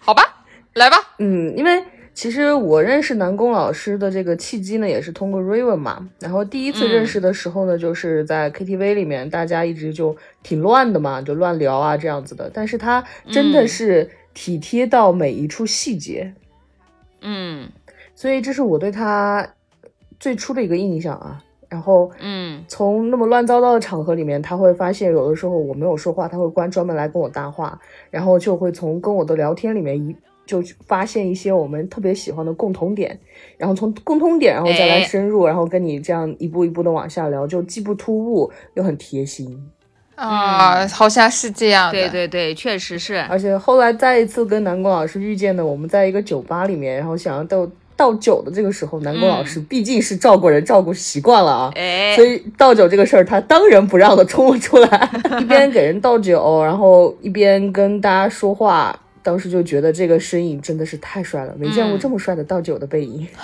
[0.00, 0.22] 好吧，
[0.74, 0.96] 来吧。
[1.18, 1.84] 嗯，因为
[2.20, 6.06] 其实我认识南宫老师的这个契机呢，也是通过 Raven 嘛。
[6.18, 12.50] 然后第一次认识的时候呢，就是在 KTV 里面，大家一直就挺乱的嘛，就乱聊啊这样子的。
[12.52, 16.34] 但是他真的是体贴到每一处细节。
[17.22, 17.70] 嗯。
[18.14, 19.54] 所以这是我对他
[20.18, 27.80] 最初的一个印象啊，然后，嗯，从那么乱糟糟的场合里面，他会发现有的时候我没有说话，他会关专门来跟我搭话，
[28.10, 30.14] 然后就会从跟我的聊天里面一
[30.50, 33.16] 就发现一些我们特别喜欢的共同点，
[33.56, 39.56] 然后从共同点然后再来深入，然后跟你这样一步一步的往下聊，就既不突兀又很贴心
[40.16, 47.68] 啊，好像是这样的，对对对，确实是，而且后来再一次跟南宫老师遇见的，我们在一个酒吧里面，然后想要倒。
[47.96, 51.70] 倒酒的这个时候，南宫老师毕竟是照顾人照顾习惯了啊，
[52.16, 58.98] 所以倒酒这个事儿他当仁不让的冲了出来， 一边给人倒酒，然后一边跟大家说话。
[59.22, 63.26] 当时就觉得这个身影真的是太帅了，没见过这么帅的倒酒的背影。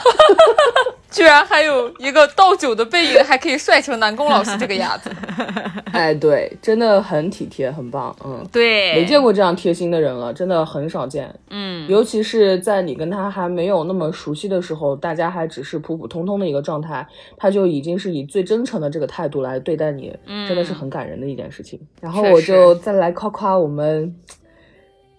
[1.08, 5.10] 居然还有一个倒酒的背影，还可以帅成南宫老师这个样子。
[5.92, 8.14] 哎，对，真的很体贴，很棒。
[8.22, 11.34] 嗯，对，没见过这样贴心的人了，真的很少见。
[11.48, 17.06] 嗯，尤其是在你跟他还没有那么熟悉的时候，大家还只是普普通通的一个状态，
[17.38, 21.80] 他就已经是以最真诚的这个态度来对待你，嗯真的是很感人的一件事情。
[22.02, 24.14] 然后我就再来夸夸我们。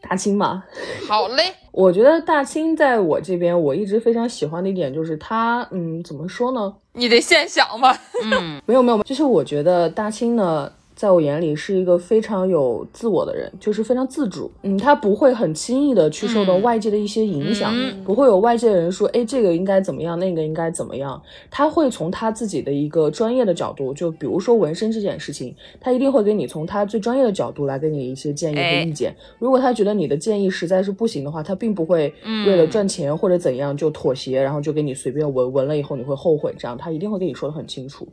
[0.07, 0.63] 大清嘛，
[1.07, 1.53] 好嘞。
[1.71, 6.73] 我觉得大清在我这边，我一直非常喜欢的一点就是他，嗯，怎么说呢？
[6.93, 7.95] 你得现想嘛。
[8.23, 10.71] 嗯，没有没有，就是我觉得大清呢。
[10.97, 14.49] 在我眼里是一个非常有自我的人，就是非常自主。
[14.63, 17.71] 嗯，他不会很轻易的去受到外界的一些影响，
[18.03, 21.21] 不会有外界的人说，哎，这个应该怎么样，那个应该怎么样。
[21.51, 29.15] 他会从他自己的一个专业的角度，就比如说纹身这件事情，他一定会给你从他最专业的角度来给你一些建议和意见。
[29.37, 32.11] 如果他觉得你的建议实在是不行的话，他并不会
[32.47, 38.07] 为了赚钱或者怎样就妥协，然后就给你随便纹，纹了以后你会后悔，这样他一定会跟你说的很清楚。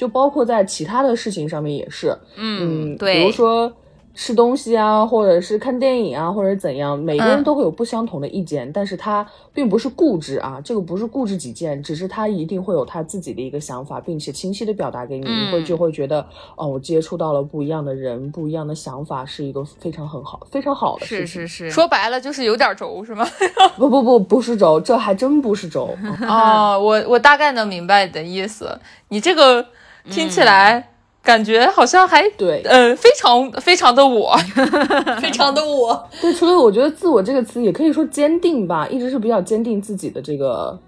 [0.00, 3.70] 就包括在其他的事情上面也是，嗯，对，比如说
[4.14, 21.26] 吃东西啊，或者是看电影啊，或者怎样，每个人都会有不相同的意见，但是他并不是固执啊，这个不是固执己见，只是他一定会有他自己的一个想法，并且清晰的表达给你，你会就会觉得，哦，我接触到了不一样的人，不一样的想法，是一个非常很好、非常好的事情。
[21.26, 23.26] 是是是，说白了就是有点轴，是吗？
[23.76, 25.94] 不不不，不是轴，这还真不是轴。
[26.26, 29.66] 哦，我我大概能明白你的意思，你这个。
[30.08, 30.90] 听起来
[31.22, 34.34] 感觉好像还对，呃，非常非常的我，
[35.20, 36.08] 非常的我。
[36.20, 40.78] 对，除了我觉得“自我”这个词，也可以说坚定吧，一直是比较坚定自己的这个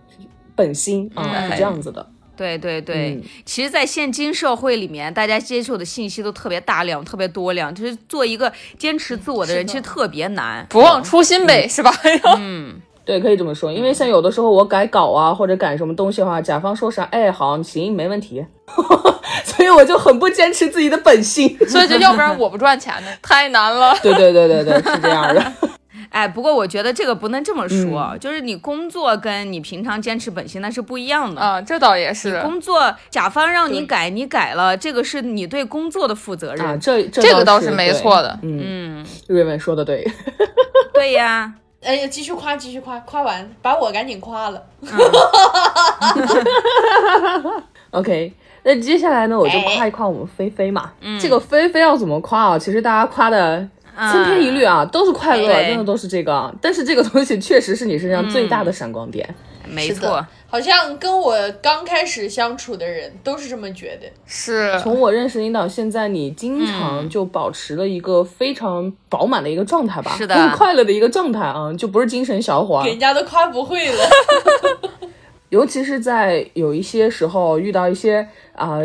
[0.55, 2.07] 本心啊，是这样子的。
[2.35, 10.67] 对对对，其实，在现今社会里面，大家接受的信息都特别大量、特别多量，就是做一个坚持自我的人，其实特别难。
[10.71, 11.93] 不忘初心呗，是吧？
[12.39, 12.81] 嗯。
[13.05, 18.45] 对，可以这么说，因为像有的时候我改稿啊，或者改什么东西的话，甲方说啥，哎，好，行，没问题，
[19.45, 23.95] 所以我就很不坚持自己的本性，所以就要不然我不赚钱呢，太难了。
[24.03, 25.53] 对对对对对，是这样的。
[26.11, 32.39] 哎，不过我觉得这个不能这么说，就是你工作跟你平常坚持本心那是不一样的啊，这倒也是。
[32.43, 38.39] 工作甲方让你改，你改了，这个是你对工作的负责任啊，这这个倒是没错的。
[38.43, 40.07] 嗯，瑞文说的对，
[40.93, 41.55] 对呀。
[41.83, 44.63] 哎呀，继续夸，继续夸，夸完把我赶紧夸了。
[47.91, 50.93] OK，那接下来呢，我就夸一夸我们菲菲嘛。
[51.21, 52.59] 这个菲菲要怎么夸啊？
[52.59, 56.55] 其实大家夸的千篇一律啊，都是快乐，真的都是这个。
[56.61, 59.35] 但是这个东西确实是你身上最大的闪光点。
[59.73, 64.07] 没错，好像跟我刚开始相处的人都是这么觉得。
[64.27, 70.15] 是从我认识你到现在，你经常就保持了一个非常饱满的一个状态吧？
[70.17, 72.83] 是的，很快乐的一个状态啊，就不是精神小伙。
[72.85, 74.05] 给人家都夸不会了。
[75.49, 78.79] 尤其是在有一些时候遇到一些啊，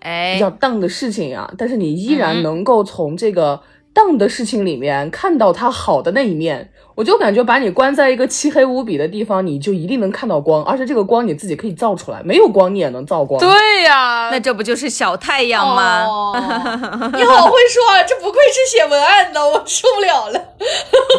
[0.00, 3.60] 哎，比较荡的事情啊，但是你依然能够从这个
[3.92, 6.70] 荡的事情里面看到他好的那一面。
[6.94, 13.40] 我就感觉把你关在一个漆黑无比的地方，你就一定能看到光，而且这个光你自己可以造出来，没有光你也能造光。
[13.40, 16.04] 对呀，那这不就是小太阳吗？
[17.14, 20.40] 你好会说啊，这不愧是写文案的，我受不了了。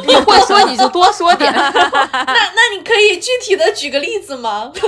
[0.05, 1.51] 你会说你就多说点。
[1.53, 1.71] 那
[2.11, 4.71] 那你可以具体的举个例子吗？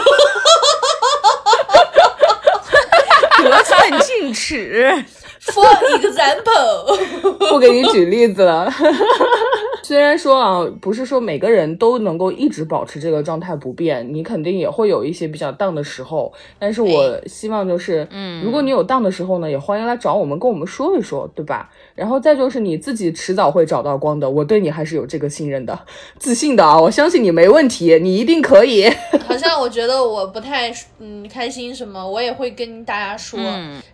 [3.43, 5.06] 得寸进尺。
[5.45, 5.65] For
[5.99, 8.69] example，不给你举例子了。
[9.84, 16.34] 虽然说啊，不是说每个人都能够一直保持这个状态不变，你肯定也会有一些比较 down 的时候。
[16.58, 21.69] 但是我希望就是，嗯，如果你有 down 的时候呢，也欢迎来找我们，跟我们说一说，对吧？
[21.95, 25.77] 然后再就是你自己迟早会找到光的，我对你还是有这个信任的、
[26.19, 26.79] 自信的啊！
[26.79, 28.88] 我相信你没问题，你一定可以。
[29.25, 33.39] 好像我觉得我不太嗯开心什么，我也会跟大家说，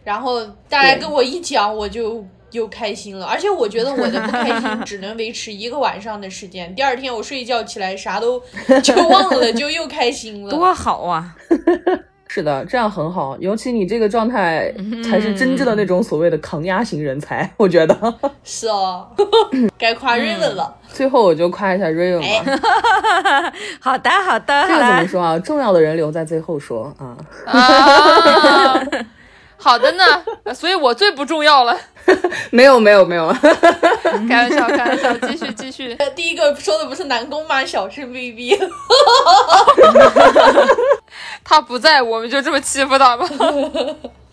[0.03, 2.25] 然后大家跟我一讲，我就。
[2.51, 8.43] 又开心了，而且我觉得我的不开心只能维持一个晚上的时间， 第二天我睡觉起来啥都
[8.83, 11.33] 就忘了，就又开心了，多好啊！
[12.33, 17.93] 是的，这样很好，尤其你这个状态才是真正的那种所谓的抗压型人才，我觉得
[18.41, 19.05] 是哦。
[19.77, 23.51] 该夸瑞文了，最后我就夸一下瑞文吧。
[23.81, 25.37] 好的，好的，这个怎么说啊？
[25.39, 27.17] 重要的人留在最后说啊。
[29.61, 30.03] 好的呢，
[30.55, 31.77] 所以我最不重要了。
[32.49, 33.27] 没有没有没有，
[34.27, 35.95] 开玩笑开玩笑，继续继续。
[36.15, 37.63] 第一个说的不是南宫吗？
[37.63, 38.59] 小声 BB。
[41.43, 43.27] 他不在，我们就这么欺负他吗？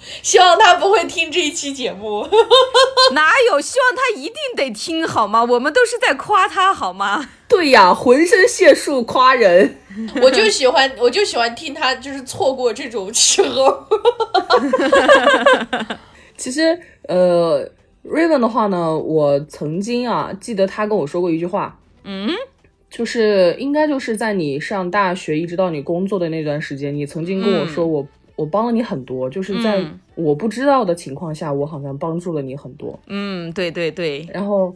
[0.23, 2.27] 希望他不会听这一期节目。
[3.13, 3.61] 哪有？
[3.61, 5.45] 希望他一定得听好吗？
[5.45, 7.29] 我们都是在夸他好吗？
[7.49, 9.77] 对呀，浑身解数夸人。
[10.23, 13.85] 我就喜欢，我就喜欢听他，就是错过这种时候。
[16.37, 17.69] 其实，呃
[18.05, 22.31] ，Raven 的话呢，我曾经啊，记得他跟我说过一句话，嗯，
[22.89, 28.07] 就是应该就是在你上大学一直到你工作的那段时间，你曾经跟我说，我
[28.39, 32.99] 我帮了你很多，就是在我不知道的情况下，我好像帮助了你很多。
[33.09, 34.27] 嗯，对对对。
[34.33, 34.75] 然后，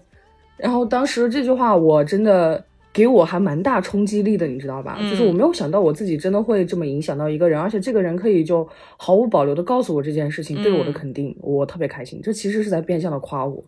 [0.58, 2.62] 然后当时这句话我真的。
[2.94, 4.98] 给我还蛮大冲击力的，你知道吧？
[5.00, 12.20] 就是我没有想到我自己真的会这么影响到一个人，而且这个人可以就毫无保留的告诉我这件事情，对我的肯定，我特别开心。
[12.22, 13.64] 这其实是在变相的夸我。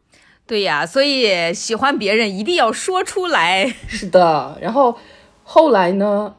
[0.47, 3.67] 对呀，所以喜欢别人一定要说出来。
[3.87, 4.95] 是的，然后
[5.43, 6.35] 后来呢？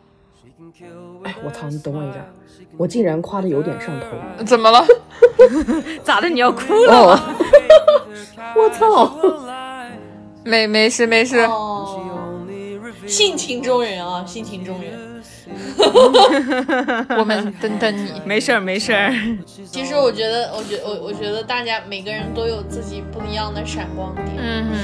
[1.23, 1.67] 哎，我操！
[1.67, 2.23] 你等我一下，
[2.77, 4.43] 我竟然夸的有点上头。
[4.45, 4.85] 怎么了？
[6.03, 6.29] 咋的？
[6.29, 7.35] 你要哭了？
[8.55, 9.17] 我操！
[10.43, 11.47] 没没事没事。
[13.07, 15.13] 性情中人啊，性情中人。
[17.19, 19.13] 我们等等你，没事儿没事儿。
[19.65, 24.27] 其实我觉得，我觉我我觉得大家每个人都有自己不一样的闪光点。
[24.37, 24.75] 嗯哼。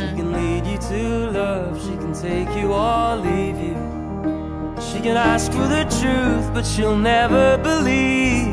[4.80, 8.48] She can ask for the truth, but she'll never believe.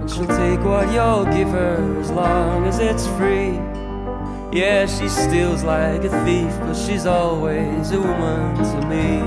[0.00, 3.60] And she'll take what you'll give her as long as it's free.
[4.52, 9.20] Yeah, she steals like a thief, but she's always a woman to me.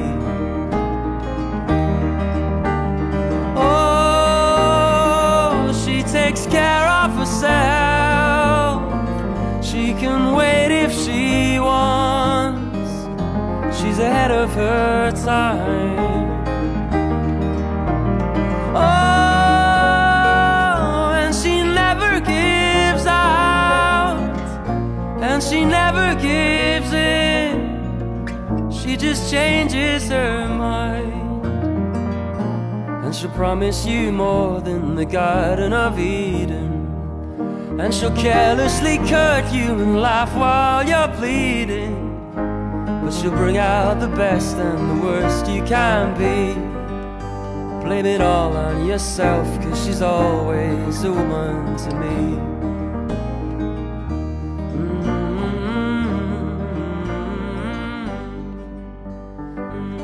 [4.80, 8.84] Oh, she takes care of herself.
[9.62, 12.90] She can wait if she wants.
[13.78, 15.98] She's ahead of her time.
[21.20, 24.18] and she never gives out.
[25.22, 28.72] And she never gives in.
[28.72, 31.46] She just changes her mind.
[33.04, 36.72] And she'll promise you more than the Garden of Eden.
[37.82, 42.17] And she'll carelessly cut you and laugh while you're bleeding.
[43.08, 46.56] But she'll bring out the best and the worst you can be.
[47.82, 52.38] Blame it all on yourself, cause she's always a woman to me.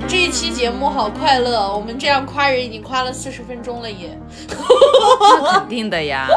[0.08, 4.18] 这期节目好快乐，我们这样夸人已经夸了四十分钟了耶！
[4.50, 6.30] 那肯定的呀，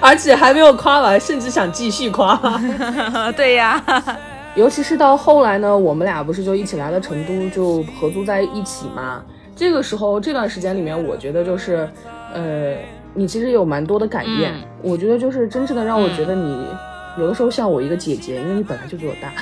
[0.00, 2.36] 而且还没有夸完，甚至想继续夸。
[3.36, 3.80] 对呀，
[4.56, 9.24] 尤其是到后来呢，我们俩不是就一起来了成都，就合租在一起嘛。
[9.56, 11.88] 这个时候这段时间里面，我觉得就是，
[12.32, 12.76] 呃，
[13.14, 14.54] 你其实有蛮多的改变。
[14.80, 16.66] 我觉得就是真正的让我觉得你
[17.18, 19.32] 有的时候像我一个姐姐，因为你本来就比我大。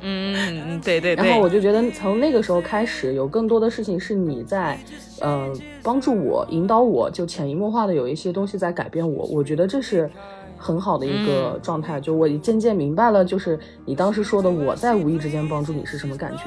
[0.00, 1.24] 嗯，对对对。
[1.24, 4.78] 然后我就觉得从那个时候开始，有更多的事情是你在，
[5.20, 5.50] 呃，
[5.82, 9.26] 帮助我、引导我，就潜移默化的有一些东西在改变我。
[9.26, 10.08] 我觉得这是
[10.56, 12.00] 很好的一个状态。
[12.00, 16.44] 就我渐渐明白了，就是你当时说的我在无意之间帮助你是什么感觉。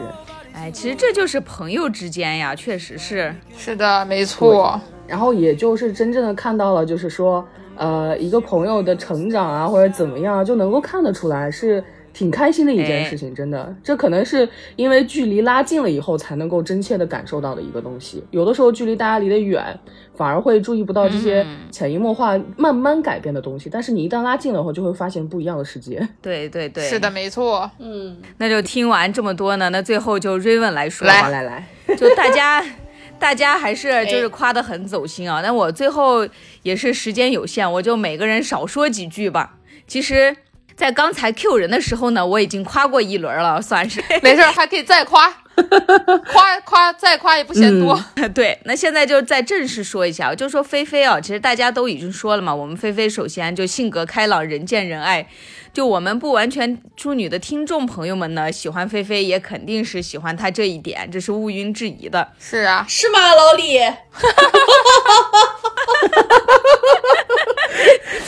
[0.53, 4.79] 哎，其实这就是朋友之间呀，确实是是的，没错。
[5.07, 7.45] 然后也就是真正的看到了，就是说，
[7.75, 11.83] 呃，一个朋友的成长啊，或者怎么样，就能够看得出来是。
[12.19, 18.21] 挺开心的一件事情，真的，这可能是因为距离拉近了以后才能够真切的感受到的一个东西。
[18.31, 19.79] 有的时候距离大家离得远，
[20.17, 23.69] 反而会注意不到这些潜移默化、慢慢改变的东西。
[23.69, 26.05] 但是你一旦拉近了后，就会发现不一样的世界。
[26.21, 27.71] 对 对对，是的，没错。
[27.79, 31.65] 嗯，那就听完这么多呢，那最后就瑞文来说，来来来，
[31.95, 32.61] 就大家。
[33.17, 36.25] 大家还是就是夸得很走心啊，但我最后
[36.63, 39.57] 也是时间有限，我就每个人少说几句吧。
[39.85, 40.33] 其实，
[40.79, 45.29] 在刚才 Q 人的时候呢，我已经夸过一轮了，算是 没事，还可以再夸，
[46.31, 48.01] 夸夸再夸也不嫌多。
[48.33, 55.27] 对，那现在就再正式说一下，就说菲菲啊，其实大家都已经说了嘛，我们菲菲首先就性格开朗，人见人爱。
[55.73, 62.29] 就我们不完全处女的听众朋友们呢，喜欢菲菲也肯定是喜欢她这一点，这是毋庸置疑的。
[62.39, 63.81] 是啊，是吗，老李？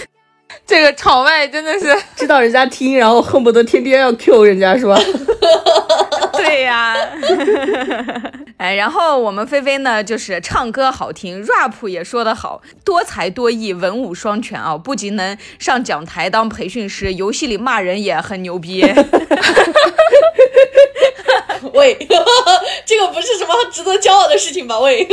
[0.71, 4.97] 这个场外真的是 知道人家听，然后恨不得天天要 Q 人家是吧？
[6.31, 6.95] 对呀。
[8.55, 14.77] 哎，然后我们菲菲呢，就是唱歌好听，rap 也说得好，多才多艺，文武双全啊！
[14.77, 18.81] 不仅能上讲台当培训师，游戏里骂人也很牛逼。
[21.73, 21.97] 喂，
[22.85, 24.79] 这个不是什么值得骄傲的事情吧？
[24.79, 25.07] 喂，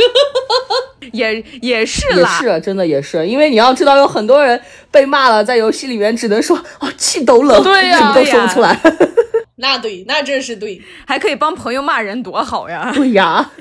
[1.13, 4.59] 也也是啦，是真的也是，因为你要知道，有很多人
[4.91, 8.79] 被骂了，在游戏里面只能说哦气都冷，对呀，什么都说不出来。
[9.61, 12.91] 那对，那真是对，还可以帮朋友骂人，多好呀！
[12.95, 13.51] 对呀，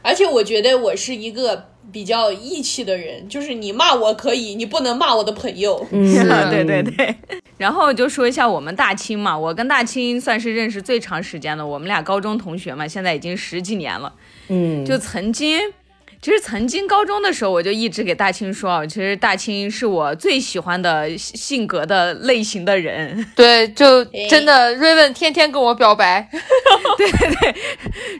[0.00, 5.86] 而且我觉得我是一个比较义气的人，就是你骂我可以，你不能骂我的朋友。
[5.90, 6.04] 嗯，
[6.50, 7.14] 对对对。
[7.58, 14.12] 然后就说一下我们大清嘛，我跟大清算是认识最长时间的，我们俩高中同学嘛，现在已经十几年了。
[14.48, 15.58] 嗯，就曾经。
[16.22, 23.26] 其实曾经高中的时候，我就一直给大清说啊，其实大清是我最喜欢的性格的类型的人。
[23.34, 26.28] 对，就真的瑞文天天跟我表白。
[26.98, 27.54] 对对对，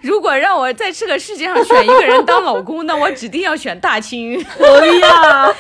[0.03, 4.43] 如果让我在这个世界上选一个人当老公，那我指定要选大清。
[4.59, 5.55] 哎呀，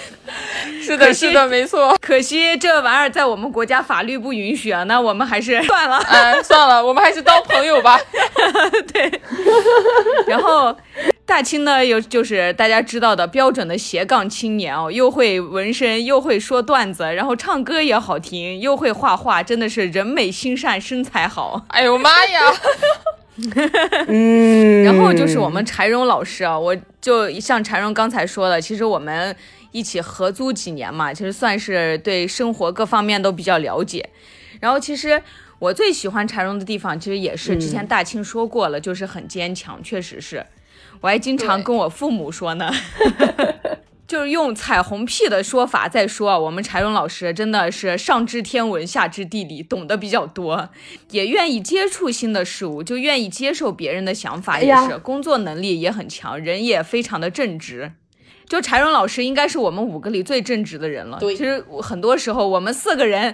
[0.82, 1.95] 是的，是的，没错。
[2.01, 8.01] 可惜这玩意儿在我们国家法律不允许啊，那我们还是算了，哎，算了，我们还是当朋友吧。
[8.95, 9.20] 对，
[10.26, 10.74] 然后。
[11.31, 21.64] 大清呢，有就是大家知道的标准的斜杠青年哦，又会纹身，又会说段子，然后唱歌也好听，又会画画，真的是人美心善，身材好。
[21.68, 22.41] 哎呦妈呀！
[24.09, 29.35] 嗯，然后就是我们柴荣老师啊，我就像柴荣刚才说的，其实我们
[29.70, 34.11] 一起合租几年嘛，其实算是对生活各方面都比较了解。
[34.59, 35.22] 然后其实
[35.61, 40.45] 我最喜欢柴荣的地方，其实也是之前大清说过了，就是很坚强，确实是。
[41.01, 42.71] 我还经常跟我父母说呢，
[44.07, 50.69] 就是用彩虹屁的说法在说，我们柴荣老师真的是上知天文下知地理，懂得比较多，
[51.11, 57.93] 也愿意接触新的事物，就愿意接受别人的想法，也是工作能力也很强，人也非常的正直。
[58.47, 61.19] 就柴荣老师应该是我们五个里最正直的人了。
[61.21, 63.33] 对，其实很多时候我们四个人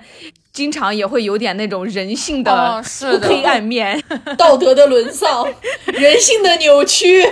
[0.53, 2.83] 经常也会有点那种人性的
[3.23, 3.99] 黑暗面，
[4.37, 5.51] 道德的沦丧，
[5.87, 7.25] 人性的扭曲。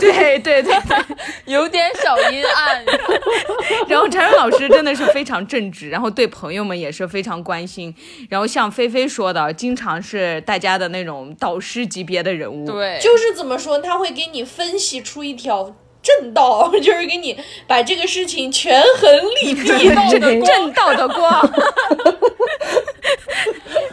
[0.00, 0.74] 对 对对，
[1.46, 2.84] 有点小阴暗。
[3.88, 7.94] 然后柴荣老师真的是非常正直，然后对朋友们也是非常关心。
[8.28, 12.66] 然后像菲菲说的，经常是大家的那种导师级别的人物。
[12.66, 15.74] 对，就是怎么说，他会给你分析出一条。
[16.02, 19.10] 正道就是给你把这个事情权衡
[19.42, 19.68] 利弊，
[20.44, 21.50] 正道的光。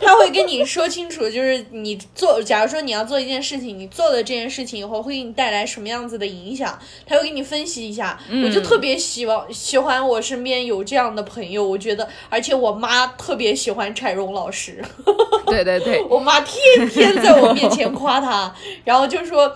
[0.01, 6.77] 他会跟你说清楚，就是你做，假如说你要做一件事情，你做了这件事情以后会给你带来什么样子的影响，
[7.07, 8.19] 他会给你分析一下。
[8.43, 14.83] 我就特别希望喜欢我身边有这样的朋友，我觉得，而且我妈特别喜欢柴荣老师。
[15.47, 18.53] 对对对，我妈天天在我面前夸他，
[18.83, 19.51] 然后就说。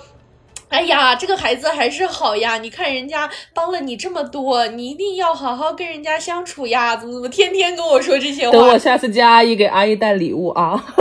[0.70, 2.60] 哎呀，这个孩子还是好呀！
[2.60, 6.96] 你看人家帮了你这么多，你一定要好好跟人家相处呀！
[6.96, 8.52] 怎么怎么，天天跟我说这些话。
[8.52, 10.84] 等我下次接阿姨，给阿姨带礼物啊。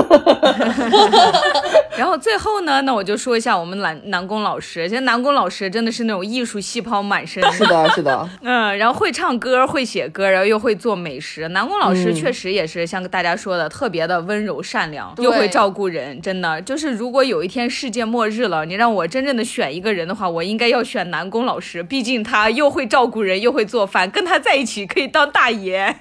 [1.99, 4.89] 然后最后呢，那我就说一下我们南南宫老师。
[4.89, 7.43] 其实南宫老师真的是那种艺术细胞满身。
[7.53, 8.29] 是的，是的。
[8.43, 11.47] 嗯，然后会唱歌，会写歌，然后又会做美食。
[11.49, 16.21] 南宫老师确实也是像大家说的，特别的温柔善良，又会照顾人。
[16.23, 19.45] 真的，就是如果有一天世界末日了，你让我真正的。
[19.59, 25.93] 选一个人的话，我应该要选南宫老师，毕竟他又会照顾人，又会做饭，跟他在一起可以当大爷，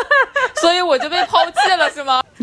[0.62, 2.22] 所以我就被抛弃了，是吗？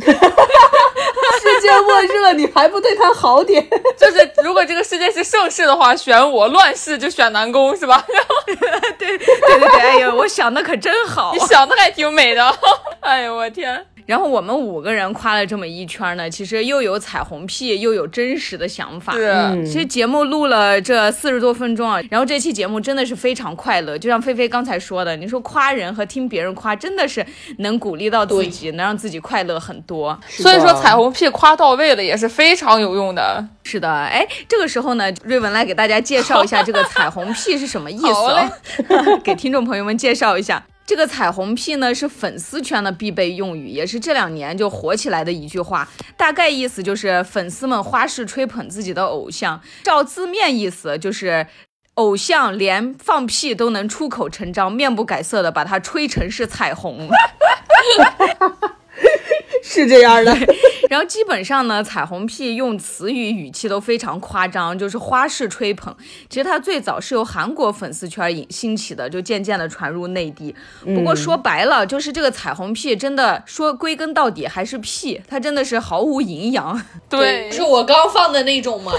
[1.41, 3.67] 世界末日了，你还不对他好点？
[3.97, 8.05] 就是如果这个世界是盛世的话，选我；乱世就选南宫，是吧？
[8.45, 12.55] 对对对对，哎呦，我想的可真好，你想的还挺美的，
[13.01, 13.84] 哎呦我天。
[14.10, 19.14] 然后我们五个人夸了这么一圈呢，其实又有彩虹屁，又有真实的想法。
[19.14, 23.95] 是，其实节目录了这四十多分钟啊，然后这期节目真的是非常快乐。
[23.95, 27.24] 就像菲菲刚才说的，你说夸人和听别人夸，真的是
[27.60, 30.20] 能鼓励到自己，能让自己快乐很多。
[30.28, 33.45] 所以说彩虹屁夸到位了也是非常有用的。
[33.64, 38.84] 是的，哎，这个时候呢，瑞文来给大家介绍一下这个彩虹屁是什么意思，
[39.24, 40.66] 给听众朋友们介绍一下。
[40.90, 45.88] 这个彩虹屁呢，是粉丝圈的必备用语，也是这两年就火起来的一句话。
[46.18, 49.62] 大概意思就是粉丝们花式吹捧自己的偶像。
[49.84, 51.46] 照字面意思就是，
[51.94, 57.08] 偶像连放屁都能出口成章，面不改色的把它吹成是彩虹。
[59.62, 60.36] 是这样的，
[60.89, 65.93] 然后基本上呢，彩虹屁用词语语气都非常夸张，就是花式吹捧。
[66.30, 70.56] 其实它最早是由韩国粉丝圈引兴起的，就渐渐的传入内地。
[70.84, 76.82] 不过说白了，就是这个彩虹屁真的说归根到底还是屁，它真的是毫无营养。
[77.10, 78.93] 对，是我刚放的那种吗？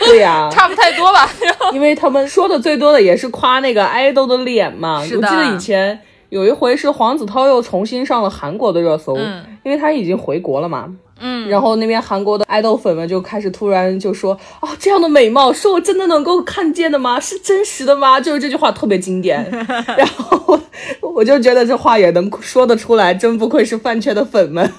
[0.00, 1.30] 对呀，差不太多吧。
[1.72, 5.02] 因为他们说的最多的也是夸那个爱豆的脸嘛。
[5.04, 6.02] 是的，我记得以前。
[6.28, 9.16] 有一回是黄子韬又重新上了韩国的热搜，
[9.62, 10.94] 因为他已经回国了嘛。
[11.18, 17.18] 嗯，然后那边韩国的爱豆粉们就开始突然就说：“啊，这样的美貌是我真的能够看见的吗？
[17.18, 19.48] 是真实的吗？”就是这句话特别经典。
[19.96, 20.60] 然后
[21.00, 24.70] 我就觉得这话也能说得出来，真不愧是饭圈的粉们。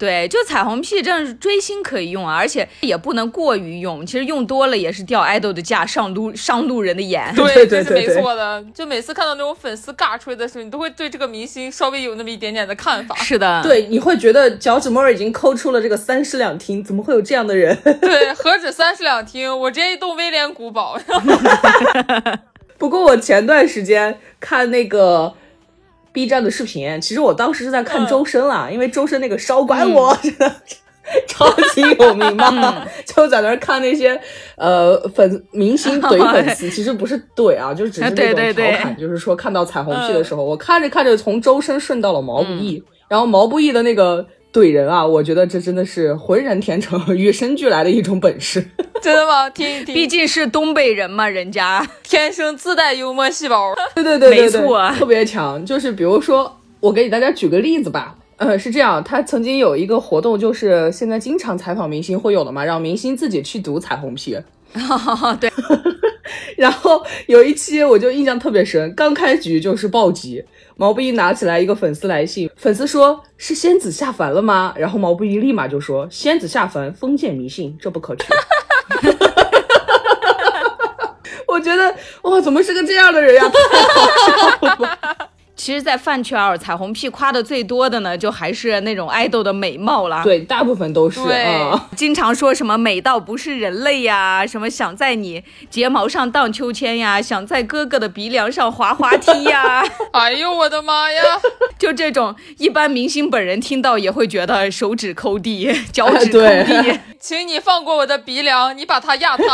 [0.00, 4.04] 对，就彩虹屁，这是追星可以用啊，而且也不能过于用。
[4.06, 7.30] 其实用多了也是掉爱豆的价，上路上路人的眼。
[7.34, 8.64] 对，这是没错的。
[8.74, 13.14] 就每次看到那种粉丝尬吹的时候，你都会对这个明星稍微有那么一点点的看法。
[13.16, 17.76] 是的，对，你会觉得脚趾摸已经抠出了这个三室两厅，怎么会有这样的人？
[18.00, 20.98] 对，何止三室两厅，我直接一栋威廉古堡。
[22.78, 25.34] 不过我前段时间看那个。
[26.12, 30.52] B 站的视频，其实我当时是在看周深啦，因为周深那个少管我真的
[31.26, 34.20] 超级有名嘛， 就在那儿看那些
[34.56, 44.26] 呃粉明星怼 粉丝，其实不是怼啊，就是只是那种调侃，就是说看到彩虹屁的时候，我看着看着从周深顺到了毛不易，然后毛不易的那个。
[44.52, 45.06] 怼人啊！
[45.06, 48.64] 我觉得这真的是浑然天成、 与生俱来的一种本事。
[49.00, 49.48] 真的吗？
[49.50, 53.74] 听一听，毕竟是东北人嘛，人家 天生自带幽默细胞。
[53.94, 55.64] 对对对，没错，特别强。
[55.64, 58.16] 就是比如说，我给大家举个例子吧。
[58.36, 64.36] 呃，是这样，他曾经有一个活动，就是现在经常采访明星会有的嘛，让明星自己去读彩虹屁。
[65.38, 65.50] 对。
[66.56, 70.44] 然后有一期我就印象特别深，刚开局就是暴击。
[70.76, 74.72] 毛不易拿起来一个粉丝来信，粉丝说是仙子下凡了吗？
[74.78, 78.24] 然后毛不易立马就说仙子下凡，封建迷信，这不可取。
[81.46, 83.44] 我觉得哇，怎么是个这样的人呀？
[85.60, 90.22] 其实，在饭圈儿，彩虹屁夸的最多的呢，就还是那种爱豆的美貌啦。
[90.24, 91.22] 对，大部分都是。
[91.22, 91.54] 对，
[91.94, 99.84] 经常说什么美到不是人类呀，什么想在你睫毛上荡秋千呀，想在哥哥的鼻梁上滑滑梯呀。
[100.12, 101.22] 哎呦我的妈呀！
[101.78, 106.98] 就这种，一般明星本人听到也会觉得手指抠地， 脚趾抠地。
[107.20, 109.44] 请你放过我的鼻梁，你把它压塌。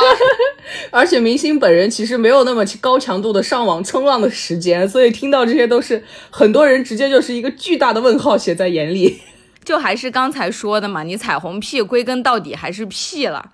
[0.93, 5.95] 而且明星本人其实没有那么高强度的上网冲浪的时间，所以听到这些都是
[6.30, 9.20] 很多人直接就是一个巨大的问号写在眼里。
[9.64, 13.44] 就还是刚才说的嘛，你彩虹屁归根到底还是屁了，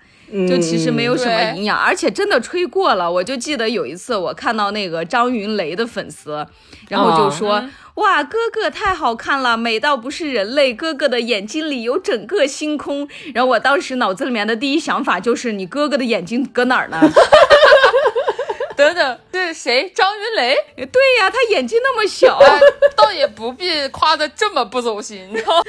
[0.47, 3.11] 就其实没有什么营养，而且真的吹过了。
[3.11, 6.45] 我就记得有一次我看到那个张云雷的粉丝，
[6.89, 7.63] 然后就说。
[7.95, 10.73] 哇，哥哥太好看了，美到不是人类。
[10.73, 13.07] 哥哥的眼睛里有整个星空。
[13.35, 16.99] 然后我当时脑子里面的第一想法就是，你哥哥的眼睛搁哪儿呢？
[18.77, 19.89] 等等，这是谁？
[19.95, 20.55] 张云雷？
[20.75, 22.39] 对呀，他眼睛那么小，
[22.95, 25.63] 倒也不必夸的这么不走心，你知道？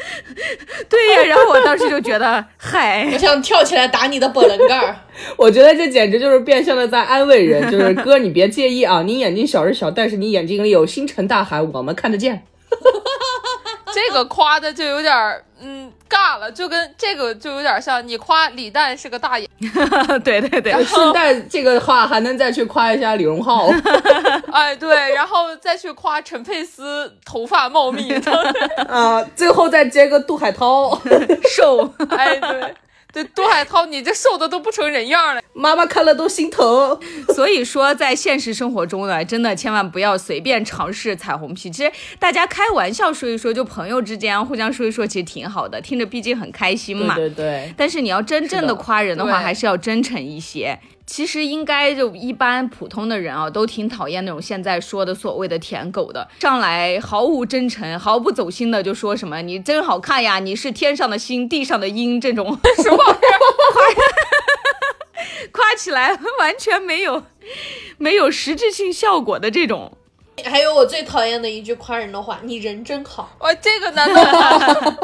[0.88, 4.96] 对呀，然后我当时就觉得，嗨，我想跳起来打你的波棱盖儿。
[5.36, 12.44] 我觉得这简直就是变相的在安慰人，就是哥，你别介意啊，你眼睛小是小，但是你眼睛里有星辰大海，我们看得见。
[13.94, 19.48] 这个夸的就有点儿，嗯，尬了，就跟这个就有点像你夸李诞是个大爷，
[20.22, 23.68] 对 对对，顺带这个话还能再去夸一下李荣浩，
[24.52, 28.12] 哎对，然后再去夸陈佩斯头发茂密，
[28.88, 31.00] 啊，最后再接个杜海涛。
[31.56, 32.74] 瘦，哎对。
[33.14, 36.98] 对，杜海涛，你这瘦的都不成人样了，妈妈看了都心疼。
[37.32, 41.70] 所以说，在现实生活中呢，真的千万不要随便尝试彩虹屁。
[41.70, 47.14] 其实大家开玩笑说一说，就朋友之间互相说一说，其实挺好的，听着毕竟很开心嘛。
[47.14, 47.74] 对对对。
[47.76, 50.76] 但是你要真正的夸人的话，还是要真诚一些。
[51.06, 63.14] 其实应该就一般普通的人啊，都挺讨厌那种现在说的所谓的舔狗的，上来毫无真诚、毫不走心的就说什么“你真好看呀，你是天上的星，地上的鹰”这种什么夸
[65.52, 67.22] 夸起来完全没有
[67.98, 69.92] 没有实质性效果的这种。
[70.44, 74.94] 还有我最讨厌的一句夸人的话：“你人真好。”哇，这个难道？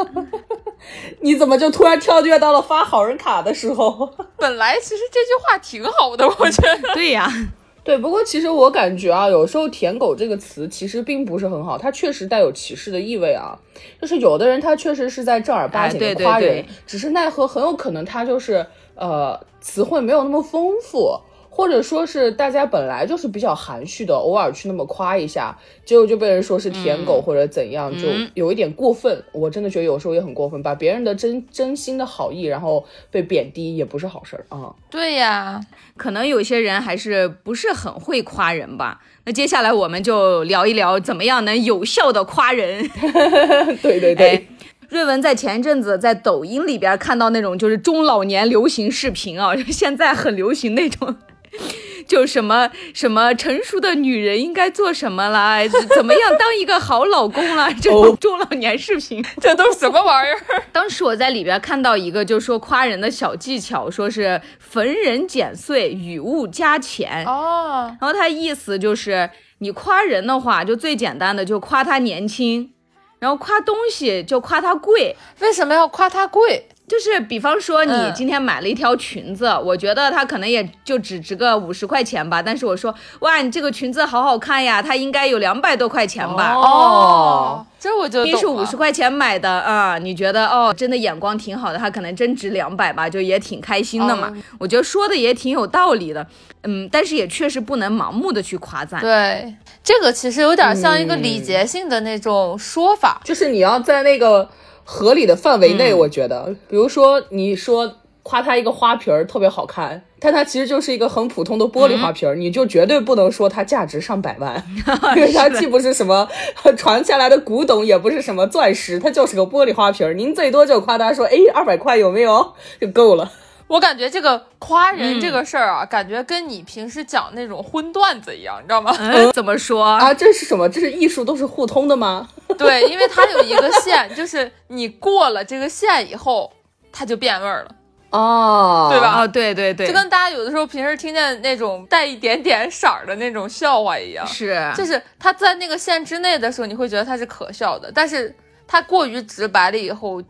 [1.21, 4.11] 你怎么就突然跳跃到了发好人卡的时候？
[4.41, 6.93] 本来其实这句话挺好的，我觉得。
[6.95, 7.31] 对呀，
[7.85, 7.95] 对。
[7.97, 13.55] 不过其实我感觉啊，有时候“舔狗”这个词其实并不是很好，它确实带有歧视的意味啊。
[14.01, 18.65] 就是有的人他确实是在正儿八经的夸人，只是奈何很有可能他就是
[18.95, 21.19] 呃词汇没有那么丰富。
[21.53, 29.21] 或者说是大家本来就是比较含蓄的，偶尔去那么夸一下，结果就被人说是舔狗或者怎样，就有一点过分。
[29.33, 34.73] 我真的觉得有时候也很过分，把别人的真真心的好意，然后被贬低，也不是好事儿啊。
[34.89, 35.59] 对呀，
[35.97, 39.01] 可能有些人还是不是很会夸人吧。
[39.25, 42.89] 那接下来我们就聊一聊怎么样能有效的夸人。
[43.83, 44.47] 对对对，
[44.87, 51.13] 瑞文在前一阵子在抖音里边看到那种就是中老年流行视频啊， 现在很流行那种。
[52.07, 55.59] 就什么什么成熟的女人应该做什么啦？
[55.95, 57.69] 怎么样当一个好老公啦？
[57.81, 60.63] 这种中老年视频，这都是什么玩意儿？
[60.71, 67.95] 当时我在里边看到一个，就说夸人的小技巧，说是逢人减岁，雨物加钱哦。
[68.01, 69.29] 然后他意思就是，
[69.59, 72.71] 你夸人的话，就最简单的就夸他年轻，
[73.19, 75.15] 然后夸东西就夸他贵。
[75.39, 76.67] 为什么要夸他贵？
[76.91, 82.41] 就是比方说，你今天买了一条裙子，我觉得它可能也就只值个五十块钱吧。
[82.41, 86.53] 但是我说，哇，你这个裙子好好看呀，它应该有两百多块钱吧？
[86.53, 94.29] 哦，这我就逼是五十块钱买的啊，你觉得哦，真的眼光挺好的，它可能真值两百吧，就也挺开心的嘛。
[94.59, 96.27] 我觉得说的也挺有道理的，
[96.63, 98.99] 嗯，但是也确实不能盲目的去夸赞。
[98.99, 104.49] 对，这个其实有点像一个礼节性的那种说法，就是你要在那个。
[104.91, 114.61] 合理的范围内，我觉得，比如说你说夸他一个花瓶儿特别好看，但它其实就是一个很普通的玻璃花瓶儿，你就绝对不能说它价值上百万，
[115.15, 116.27] 因为它既不是什么
[116.75, 120.13] 传下来的古董，也不是什么钻石，它就是个玻璃花瓶儿。
[120.13, 123.31] 您最多就夸他说，哎，二百块有没有就够了。
[123.67, 128.93] 我感觉这个夸人这个事儿啊，感觉跟你平时讲那种荤段子一样，你知道吗？
[129.31, 130.13] 怎么说啊？
[130.13, 130.67] 这是什么？
[130.67, 132.27] 这是艺术，都是互通的吗？
[132.57, 136.51] 对，因为它有一个线，就是你过了这个线以后，
[136.91, 137.75] 它就变味儿了。
[138.11, 139.21] 哦，对吧？
[139.21, 148.35] 哦，对对对，就跟大家有的时候平时听见那种带一点点色儿的那种笑话一样，是，就是它在那个线之内的时候，你会觉得它是可笑的，但是
[148.67, 150.21] 它过于直白了以后，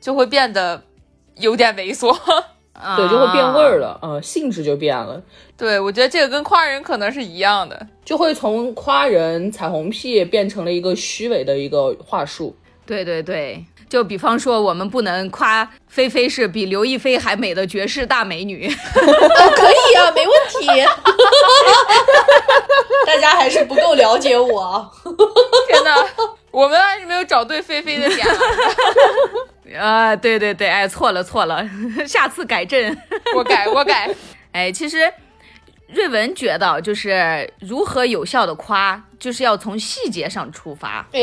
[0.00, 0.82] 就会变得
[1.36, 2.16] 有点猥琐。
[2.96, 5.20] 对，就会变味儿了，嗯，性质就变了。
[5.56, 12.56] 对，我觉得这个跟夸人可能是一样的，就会从夸人彩虹屁变成了一个虚伪的一个话术。
[12.86, 18.66] 对对对，就比方说，我们不能夸菲菲是比刘亦菲还美的绝世大美女。
[18.70, 20.66] 可以啊，没问题。
[23.06, 24.90] 大家还是不够了解我。
[25.66, 25.94] 天哪，
[26.50, 28.26] 我们还是没有找对菲菲的点。
[29.76, 31.68] 啊，对对对，哎，错了错了，
[32.06, 32.96] 下次改正。
[33.34, 34.08] 我改我改。
[34.52, 35.12] 哎，其实
[35.88, 41.06] 瑞文觉得，就是如何有效的夸，就是要从细节上出发。
[41.12, 41.20] 哎，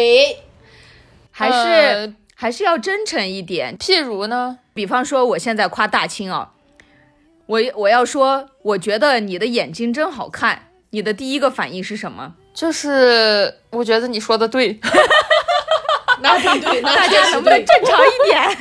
[1.31, 3.77] 还是还是要真诚一点。
[3.77, 6.51] 譬如呢，比方说我现在夸大清啊，
[7.47, 12.35] 我我要说，我觉得你的眼睛真好看，你的第一个反应是什么？
[12.53, 14.79] 就是我觉得你说的对。
[16.21, 18.57] 那对对，大家能不能正常一点？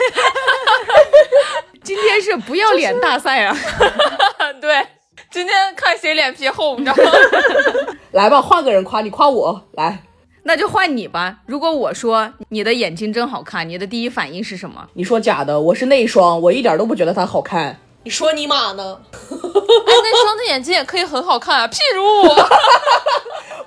[1.82, 3.56] 今天是不要脸大赛啊！
[4.60, 4.86] 对，
[5.30, 7.12] 今天看谁脸皮厚，你知道吗？
[8.12, 10.02] 来吧，换个人夸你，夸我来，
[10.44, 11.36] 那就换你吧。
[11.46, 14.86] 如果我说你的眼睛真好看，你的第一反应是什么？
[14.94, 17.78] 你说假的，我是内双，我一点都不觉得它好看。
[18.04, 19.00] 你说你妈呢？
[19.12, 22.48] 哎，内双的眼睛也可以很好看啊，譬如我。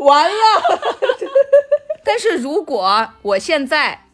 [0.05, 0.35] 完了。
[2.07, 4.05] 但是如果我现在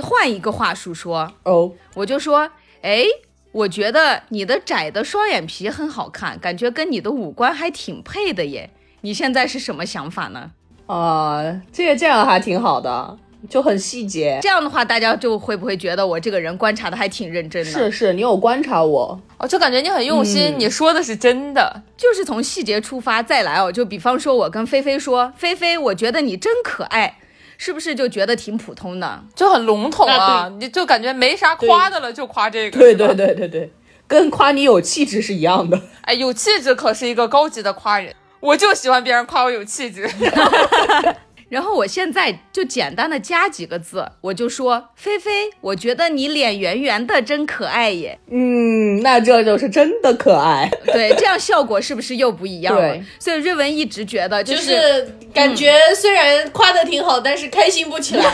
[0.00, 2.48] 换一个话术说哦，我就说，
[2.80, 3.02] 哎，
[3.50, 8.70] 我觉得你的窄的双眼皮很好看，感觉跟你的五官还挺配的耶。
[9.00, 10.52] 你现在是什么想法呢？
[10.86, 14.38] 啊，这个这样还挺好的，就很细节。
[14.40, 17.70] 这样的话，大家就会不会觉得我这个人观察的还挺认真的？
[17.70, 23.72] 是是，你有观察我，哦就感觉你很用心，你说的是真的，就是从细节出发再来哦。
[23.72, 27.16] 就比方说，我跟菲菲说，菲菲，我觉得你真可爱。
[27.62, 30.50] 是不是就觉得挺普通的，就很笼统啊？
[30.58, 32.78] 你就感觉没啥夸的了，就夸这个。
[32.78, 33.70] 对对对对对，
[34.08, 35.78] 跟夸你有气质是一样的。
[36.00, 40.08] 哎，有气质可是一个高级的夸人，我就喜欢别人夸我有气质。
[41.50, 48.16] 然后我现在就简单的加几个字，我就说菲菲，我觉得你脸圆圆的真可爱耶。
[48.30, 50.70] 嗯，那这就是真的可爱。
[50.86, 52.96] 对，这样效果是不是又不一样了？
[53.18, 58.24] 所以瑞文一直觉得就是感觉虽然夸的挺好，但是开心不起来。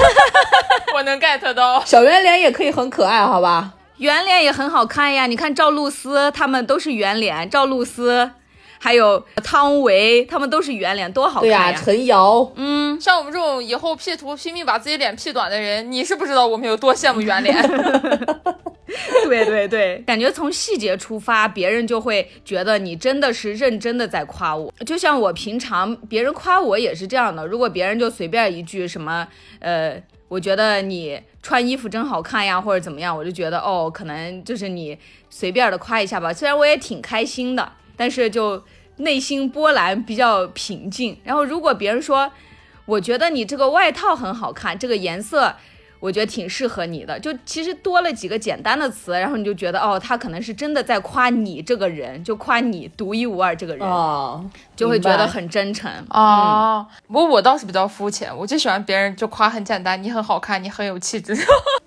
[0.94, 3.72] 我能 get 到，小圆脸也可以很可爱，好吧？
[3.96, 5.26] 圆脸也很好看呀。
[5.26, 8.32] 你看赵露思他们都是圆脸，赵露思。
[8.78, 11.72] 还有汤唯，他们都是圆脸，多好看呀！
[11.72, 17.56] 陈瑶，嗯，像我们这种以后 P 图拼命把自己脸 P 短的人，你是不知道我们有多羡慕圆脸。
[19.24, 24.72] 对对对，感觉从细节出发，别人就会觉得你真的是认真的在夸我。
[24.86, 29.26] 就像我平常别人夸我也是这样的，如果别人就随便一句什么，
[29.58, 34.96] 呃，我觉得你穿衣服真好看呀，或者怎么样，我就觉得哦，可能就是你
[35.28, 36.32] 随便的夸一下吧。
[36.32, 37.72] 虽然我也挺开心的。
[37.96, 38.62] 但是就
[38.98, 41.18] 内心波澜比较平静。
[41.24, 42.30] 然后如果别人说，
[42.84, 45.56] 我觉得你这个外套很好看，这个颜色
[45.98, 53.88] 我觉得挺适合你的，就其实多了几个简单的词，然后你就觉得哦，他可能是真的在夸你这个人，就夸你独一无二这个人，
[54.76, 56.86] 就会觉得很真诚啊。
[57.08, 61.34] 不过我倒是比较肤浅，我就喜欢别人就夸很简单，你很好看，你很有气质。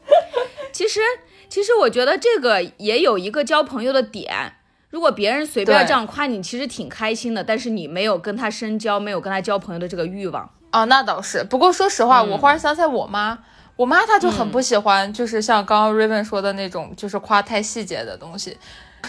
[0.74, 1.00] 其实
[1.48, 4.54] 其实我觉得这个也有一个交朋友的点。
[4.90, 11.44] 如果别人随便这样夸你，其实挺开心的，但是你没有跟他深交，没有跟他交朋友的这个欲望啊，那倒是。
[11.44, 13.38] 不过说实话，我忽然想起来我妈，
[13.76, 18.58] 我妈她就很不喜欢，就是像刚刚 Raven 说的那种，就是夸太细节的东西。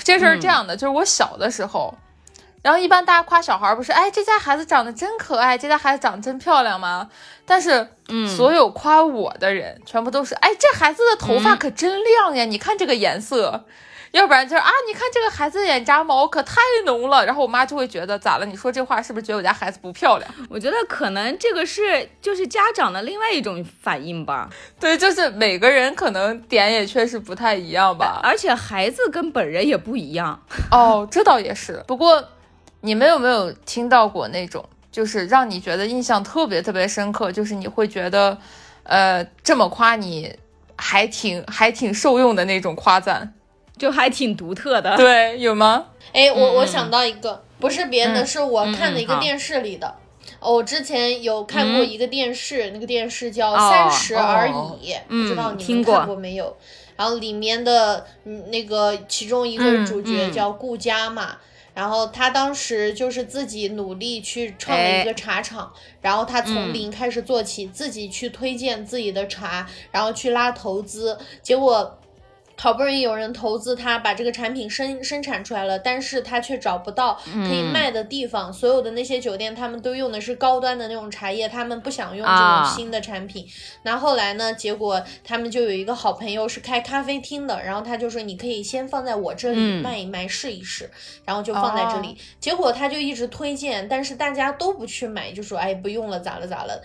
[0.04, 1.94] 这事儿是这样的，就是我小的时候，
[2.62, 7.08] 然后一般大家夸小孩不是，哎，这家孩子长得真可爱，这家孩子长得真漂亮吗？
[7.46, 13.64] 但是，嗯，所有夸我的人，全部都是，哎，这孩子的头发可真亮呀，你看这个颜色。
[14.12, 18.46] 要不然就是啊，你看这个孩子眼睫毛可太浓了，然后我妈就会觉得咋了？
[18.46, 20.28] 你说这话是不是觉得我家孩子不漂亮？
[20.48, 24.50] 我觉得可能这个是就是家长的另外一种反应吧。
[24.80, 28.20] 对，就是每个人可能点也确实不太一样吧。
[28.22, 30.42] 而且孩子跟本人也不一样。
[30.72, 31.84] 哦，这倒也是。
[31.86, 32.28] 不过
[32.80, 38.36] 你们有没有听到过那种就是让你觉得印象特别特别深刻，就是你会觉得，
[38.82, 40.36] 呃，这么夸你
[40.76, 43.34] 还挺还挺受用的那种夸赞？
[43.80, 45.86] 就还挺独特的，对，有吗？
[46.12, 49.94] 哎，我我想到一个，不是别的，是我看的一个电视里的。
[50.38, 54.52] 哦，我之前有看过一个电视，那个电视叫《三十而已》，
[55.08, 56.54] 不知道你们看过没有？
[56.94, 58.04] 然后里面的
[58.50, 61.38] 那个其中一个主角叫顾佳嘛，
[61.72, 65.72] 然后他当时就是自己努力去创了一个茶厂，
[66.02, 71.96] 然后他从零开始做起，自己去推荐自己的茶，然后去拉投资，结果。
[72.60, 78.52] 好不容易有人投资他把这个产品生生产出来了，但是他却找不到可以卖的地方。
[78.52, 83.46] 所有的那些酒店，他们都用的是高端的那种茶叶，他们不想用这种新的产品。
[83.84, 84.52] 那后来呢？
[84.52, 90.90] 结果他们就有一个好朋友是开咖啡厅的，然后他就说：“你可以先放在我这里卖一卖，试一试。”
[91.24, 92.14] 然后就放在这里。
[92.38, 96.78] 结果他就一直推荐，但是大家都不去买，就说：“哎，不用了，咋了咋了？”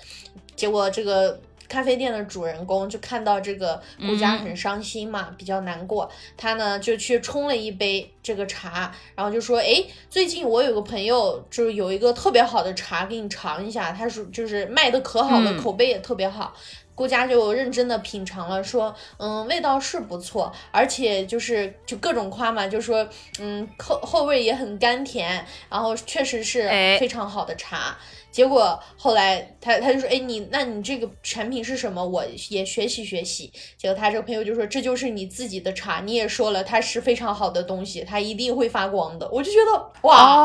[0.55, 1.37] 结果这个。
[1.67, 6.09] 咖啡店的主人公就看到这个顾佳很伤心嘛，比较难过。
[6.37, 13.91] 他呢就去冲了一杯这个茶，然后就说：“哎，最近我有个朋友，就是有一个特别好的茶，给你尝一下。
[13.91, 16.53] 他说就是卖的可好了，口碑也特别好。”
[16.95, 23.05] 顾佳就认真的品尝了，说：“嗯，味道是不错，而且就是就各种夸嘛，就说
[23.37, 27.97] 嗯后后味也很甘甜，然后确实是非常好的茶。”
[28.35, 32.05] 结果后来他他就说，哎，你那你这个产品是什么？
[32.05, 33.49] 我也学习学习。
[33.77, 39.25] 结果他这个朋友就说，这就是你自己的茶，你也说了它是非常好的东西，它一定会发光的。
[39.31, 40.35] 我就觉得哇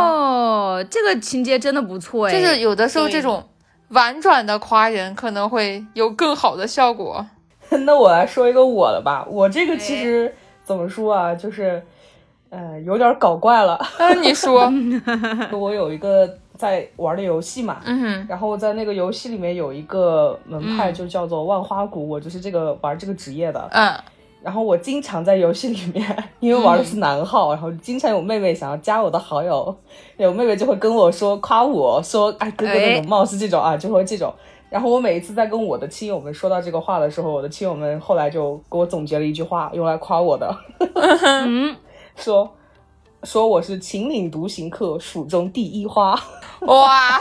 [0.00, 2.32] 哦，这个情节真的不错哎。
[2.32, 3.46] 就是有的时候这种
[3.88, 7.26] 婉转的夸人可能会有更好的效果。
[7.84, 11.82] 那我来说一个我的吧，我这个其实怎么说啊，就是，
[12.48, 13.78] 呃，有点搞怪了。
[13.98, 14.72] 嗯，你说，
[15.52, 16.38] 我有一个。
[16.60, 23.90] 在玩的游戏嘛，嗯，然后在那个游戏里面有一个门派，就叫做万花谷，我就是这个玩这个职业的，嗯，
[24.42, 29.74] 然后我经常在游戏里面， 因为玩的是男号，然后经常有妹妹想要加我的好友，
[30.18, 34.30] 有妹妹就会跟我说夸我说，哎，哥哥的容貌似这种啊， 就会这种，
[34.68, 40.54] 然后我每一次在跟我的亲友们说到这个话的时候，我的亲友们后来就给我总结了一句话，用来夸我的，
[41.46, 41.74] 嗯，
[42.16, 42.50] 说。
[43.24, 46.18] 说我是秦岭独行客，蜀中第一花。
[46.60, 47.20] 哇，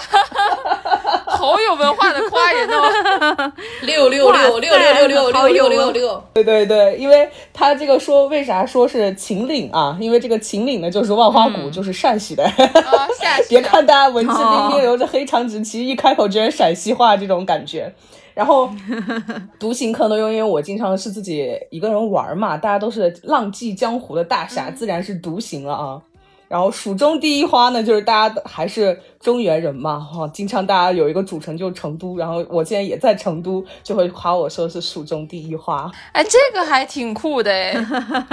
[1.28, 3.54] 好有文化的夸人哦！
[3.84, 9.98] 六六六六六六六六六六六，对对对，因为他这个说为啥说是秦岭啊？
[10.00, 12.50] 因为这个秦岭呢就是万花谷，就是陕西的。
[13.50, 17.94] 别看大家文质彬彬，留着黑长直，其实一开口就是陕西话这种感觉。
[18.40, 18.70] 然后
[19.60, 26.02] 独行可能，又因为我经常是自己一个人玩嘛，大家都是浪迹江湖的大侠，自然是独行了啊。
[26.50, 35.90] 然后蜀中第一花呢，就是大家还是中原人嘛，哈，经常大家有一个主城就是成都，然后我现在也在成都，就会夸我说是蜀中第一花。
[36.12, 37.76] 哎，这个还挺酷的哎，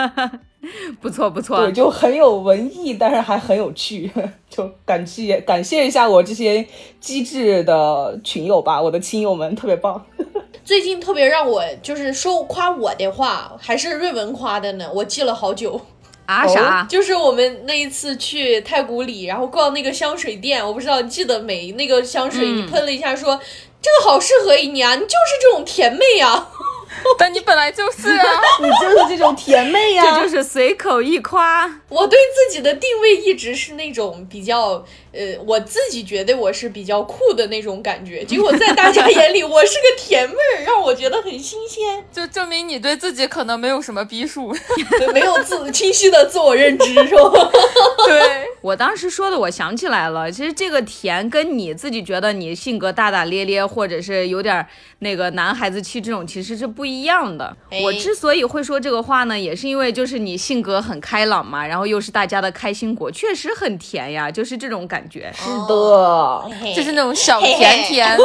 [0.98, 4.10] 不错不错，对，就很有文艺，但是还很有趣，
[4.48, 6.66] 就感谢感谢一下我这些
[6.98, 10.02] 机智的群友吧，我的亲友们特别棒。
[10.64, 15.78] 最近特别让我就是说夸我的话，还是瑞文夸的呢，我记了好久。
[16.26, 16.86] 啊啥？
[16.88, 21.72] 就是我们那一次去太古里，然后逛那个香水店，我不知道你记得没？
[21.72, 23.40] 那个香水你喷了一下，说
[23.80, 26.48] 这个好适合你啊，你就是这种甜妹呀。
[27.18, 31.70] 但你本来就是啊， 你就是这种甜妹呀， 这就是随口一夸。
[31.88, 38.24] 我对自己的定位一直是那种比较，呃，我自己觉得我是比较酷的那种感觉。
[38.24, 42.04] 结果在大家眼里，我是个甜妹儿，让我觉得很新鲜。
[42.12, 44.52] 就证明你对自己可能没有什么逼数，
[45.14, 47.50] 没有自清晰的自我认知，是吧？
[48.06, 50.30] 对我当时说的，我想起来了。
[50.30, 54.66] 其实这个甜跟你自己觉得你性格大大咧咧，或者是有点
[55.00, 57.56] 那个男孩子气这种，其实是不一样的。
[57.82, 65.32] 我之所以会说这个话呢，也是因为就是你性格很开朗嘛，然后又是大家的开心果，确实很甜呀，就是这种感觉。
[65.34, 68.16] 是的，就是那种小甜甜。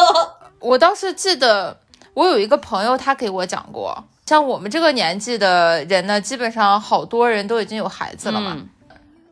[0.60, 1.78] 我倒是记得，
[2.14, 8.56] 我有一个朋友，他给我讲过，像我们这个年纪的人呢，基本上好多人都已经有孩子了嘛。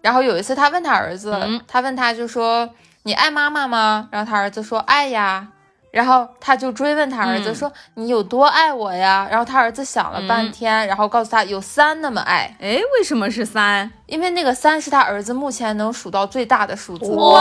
[0.03, 1.35] 然后有一次，他问他儿子，
[1.67, 2.69] 他问他就说
[3.03, 5.49] ：“你爱妈妈吗？”然后他儿子说：“爱呀。”
[5.97, 12.55] 然后他就追问他儿子说：“你有多爱我呀？”然后他儿子想了半天，然后告诉他有三那么爱。
[12.61, 13.91] 哎，为什么是三？
[14.05, 17.11] 因为那个三是他儿子目前能数到最大的数字。
[17.13, 17.33] 哇！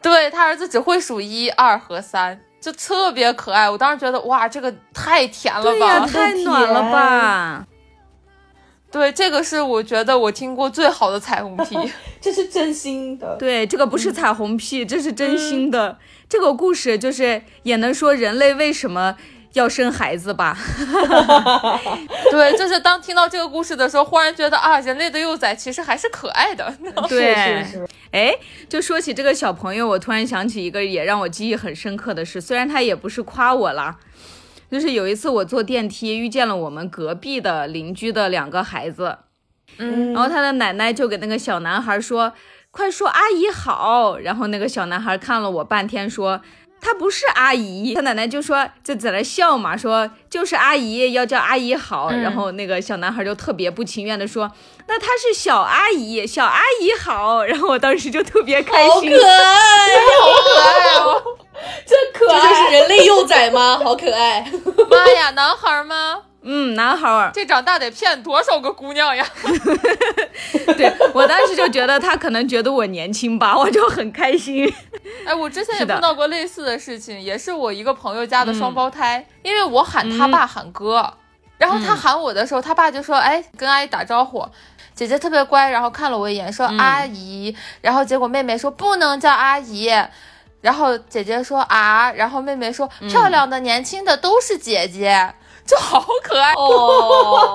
[0.00, 3.68] 对他儿子只会数一二和三，就特别可爱。
[3.68, 6.06] 我当时觉得哇，这个太甜了吧！
[6.06, 7.66] 太暖了吧！
[8.94, 11.76] 对，这个是我觉得我听过最好的彩虹屁，
[12.22, 13.34] 这是真心的。
[13.36, 15.98] 对，这个不是彩虹屁，这是真心的。
[16.28, 19.16] 这个故事就是也能说人类为什么
[19.54, 20.56] 要生孩子吧？
[22.30, 26.72] 对，就是当听到这个故事的时候，忽然觉得啊，人类的幼崽其实还是可爱的。
[27.10, 27.34] 对，
[27.64, 27.88] 是是。
[28.12, 28.32] 哎，
[28.68, 33.96] 就说起这个小朋友，我突然想起一个也让我记忆很深刻的事，虽然他也不是夸我了。
[34.70, 39.18] 就是有一次我坐电梯遇见了我们隔壁的邻居的两个孩子，
[39.78, 42.32] 嗯，然后他的奶奶就给那个小男孩说
[42.70, 46.40] ：“快说阿姨好。”然后那个小男孩看了我半天，说
[46.84, 52.10] ：“他不是阿姨。”他奶奶就说就在那笑嘛，说就是阿姨要叫阿姨好。
[52.10, 54.50] 然后那个小男孩就特别不情愿的说
[54.86, 61.22] ：“那他是小阿姨，小阿姨好。”然后我当时就特别开心，好可爱，好可爱哦。
[61.86, 63.80] 这可爱，这就是人类幼崽吗？
[63.82, 64.44] 好可爱！
[64.90, 66.20] 妈呀，男孩吗？
[66.44, 67.30] 嗯，男孩儿。
[67.32, 69.26] 这长大得骗多少个姑娘呀？
[70.76, 74.72] 对我当时就觉得他可能觉得我年轻吧，我就很开心。
[75.26, 81.12] 哎，我之前也碰到过类似的事情，也是我一个朋友家的双胞胎，因为我喊他爸喊哥，
[81.56, 84.46] 然后他喊我的时候，他爸就说：“哎，跟阿姨打招呼。”
[84.94, 89.90] 姐姐特别乖，然后看了我一眼说：“阿姨。”然后结果妹妹说：“不能叫阿姨。”
[90.62, 95.34] 然后姐姐说啊，然后妹妹说漂亮的、年轻的都是姐姐，
[95.66, 97.54] 就好可爱哦。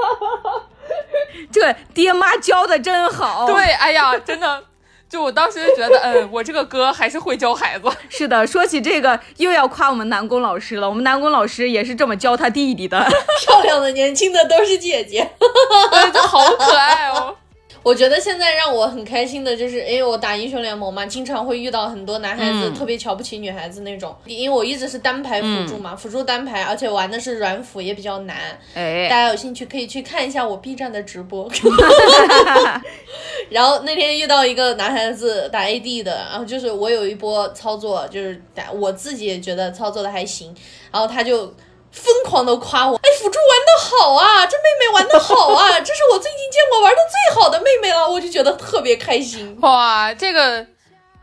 [1.52, 3.46] 这个爹妈教的真好。
[3.46, 4.64] 对，哎呀，真的，
[5.10, 7.90] 就我当时就觉得，嗯，我这个哥还是会教孩子。
[8.10, 13.00] 是的，说起这个又要夸我们南宫老师了，我们南宫老师也是这么教他弟弟的。
[13.46, 15.32] 漂亮的、年轻的都是姐姐，
[16.14, 17.36] 就好可爱哦。
[17.82, 24.16] 我觉得现在让我很开心的就是，因为我打英雄联盟嘛，经常会遇到很多男孩子特别瞧不起女孩子那种。
[24.26, 28.38] 因为我一直是单排辅助嘛，辅助单排，而且玩的是软辅，也比较难。
[28.74, 31.50] 哎，大家有兴趣可以去看一下我 B 站的直播。
[33.50, 40.54] 然后那天遇到一个男孩子打 AD 的，然后就是我有一波操作，就是打我自己也觉得操作的还行，
[40.92, 41.54] 然后他就。
[41.92, 49.58] 疯狂的夸我，哎，辅助玩的好啊，这妹妹玩的好啊， 这是我最近见过玩的最好的妹妹了，我就觉得特别开心。
[49.62, 50.66] 哇，这个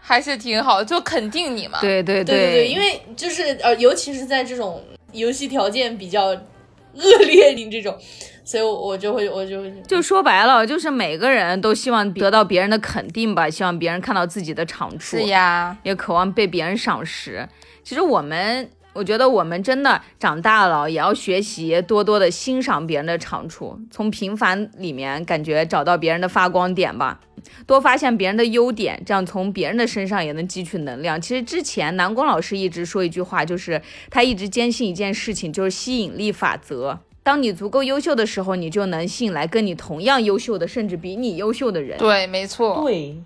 [0.01, 1.79] 还是挺好，就肯定你嘛。
[1.81, 7.97] 对对对对对，因为就是呃，尤其是在这种游戏条件比较恶劣的这种，
[8.45, 17.49] 所以我就会，我就会，就说白了，就是每个人都希望得到别人的肯定吧，希望别人看到自己的长处，是呀，也渴望被别人赏识。
[17.85, 18.69] 其实我们。
[18.97, 27.21] 我觉得我们真的长大了，也要学习多多的欣赏别人的长处，从平凡里面感觉找到别人的发光点吧，
[27.67, 31.21] 多发现别人的优点，这样从别人的身上也能汲取能量。
[31.21, 33.81] 其实之前南宫老师一直说一句话，就是
[34.11, 36.99] 他一直坚信一件事情，就是吸引力法则。
[37.23, 41.99] 当你足够优秀的时候，你就能吸引来跟你同样优秀的，甚至比你优秀的人。
[41.99, 42.83] 对，没错。
[42.83, 43.17] 对。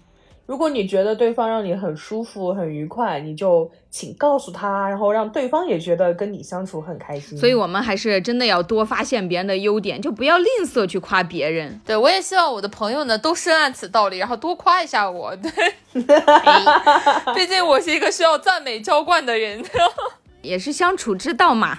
[0.51, 7.39] 如果你觉得对方让你很舒服、很愉快，你就请告诉他，然后让对方也觉得跟你相处很开心。
[7.39, 11.81] 所以，我们还是真的要多发现别人的优点，就不要吝啬去夸别人。
[11.87, 15.37] 对我也希望我的朋友呢都深谙此道理，然后多夸一下我。
[15.37, 15.51] 对，
[17.37, 19.65] 毕竟我是一个需要赞美浇灌的人，
[20.43, 21.79] 也是相处之道嘛。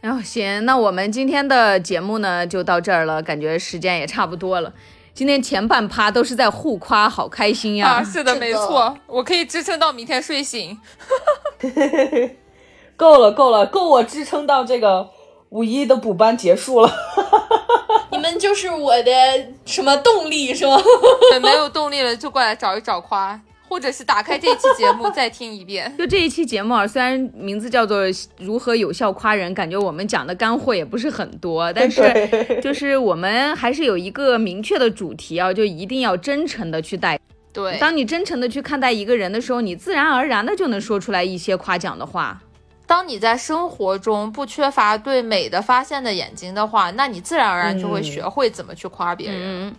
[0.00, 4.72] 然后行，那我们今天的节目呢就到这儿了，感觉时间也差不多了。
[5.14, 7.86] 今天前半趴都是在互夸，好开心呀！
[7.86, 10.76] 啊，是的，没错，我可以支撑到明天睡醒。
[12.96, 15.08] 够了，够了，够我支撑到这个
[15.50, 16.92] 五一的补班结束了。
[18.10, 19.12] 你们就是我的
[19.64, 20.82] 什么动力是吗？
[21.40, 23.40] 没有动力了就过来找一找夸。
[23.74, 25.92] 或者是打开这一期节目 再听一遍。
[25.98, 28.04] 就这一期节目啊，虽然名字叫做
[28.38, 32.00] “如何有效夸人”，感觉我们讲的干货也不是很多，但是
[32.62, 37.18] 就是我们还是有一个明确的主题啊，就一定要真诚的去待。
[37.52, 42.40] 对，当你真诚的去看待一个人的时候，你自然而然的就能说出来一些夸奖的话。
[42.86, 49.74] 当你在生活中不缺乏对美的发现的眼睛的话，那你自然而然就会学会怎么去夸别人。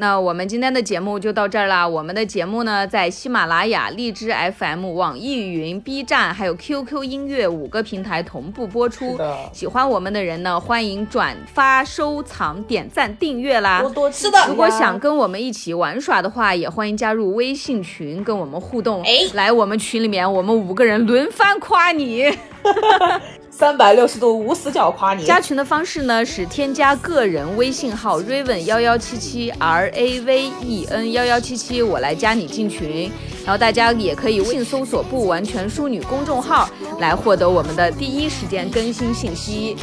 [0.00, 1.86] 那我们今天的节目就到这儿啦。
[1.86, 9.18] 我们的节目呢，在喜马拉雅、荔枝 FM、网易云、B 站还有 QQ 音乐五个平台同步播出。
[9.52, 13.82] 喜欢我们的人呢，欢迎转发、收藏、点赞、订阅啦。
[13.82, 14.38] 多多是的。
[14.48, 19.02] 如果想跟我们一起玩耍的话，也欢迎加入微信群，跟我们互动。
[19.02, 22.24] 哎，来我们群里面，我们五个人轮番夸你。
[23.60, 25.22] 三百六十度无死角夸你！
[25.26, 33.12] 加群的方式呢是添加个人微信号 raven 幺幺七七 r a v e n 幺幺七七，我来加你进群。
[33.44, 39.76] 然后大家也可以微信搜索“不完全淑女”公众号来获得我们的第一时间更新信息。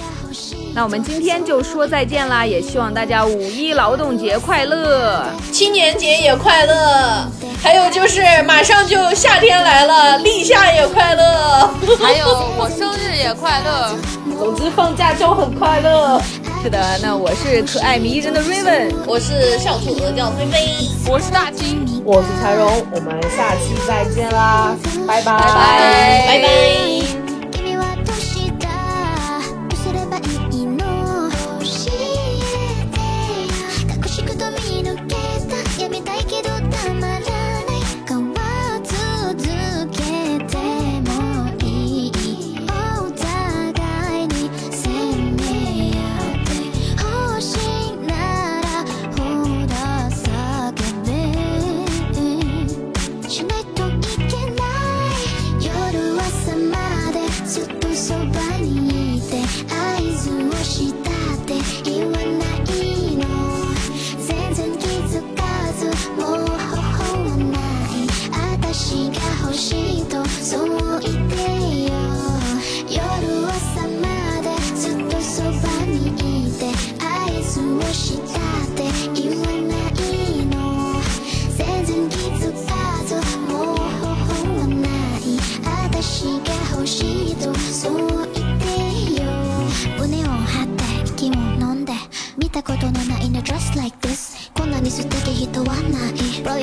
[0.74, 7.28] 那我们今天就说再见啦，也希望大家五一劳动节快乐，青年节也快乐。
[7.64, 11.70] 还有就是马上就夏天来了，立夏也快乐。
[12.00, 13.96] 还有我生日也快乐。
[14.38, 16.22] 总之放假就很快乐。
[16.62, 20.68] 是的，那我是可爱迷人的 Raven，我是笑吐鹅叫菲菲，
[21.10, 24.76] 我是大金，我是柴荣，我们下期再见啦，
[25.08, 26.97] 拜拜拜拜。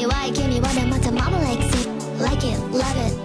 [0.02, 1.88] why you me one and what mama likes it
[2.18, 3.23] Like it, love it.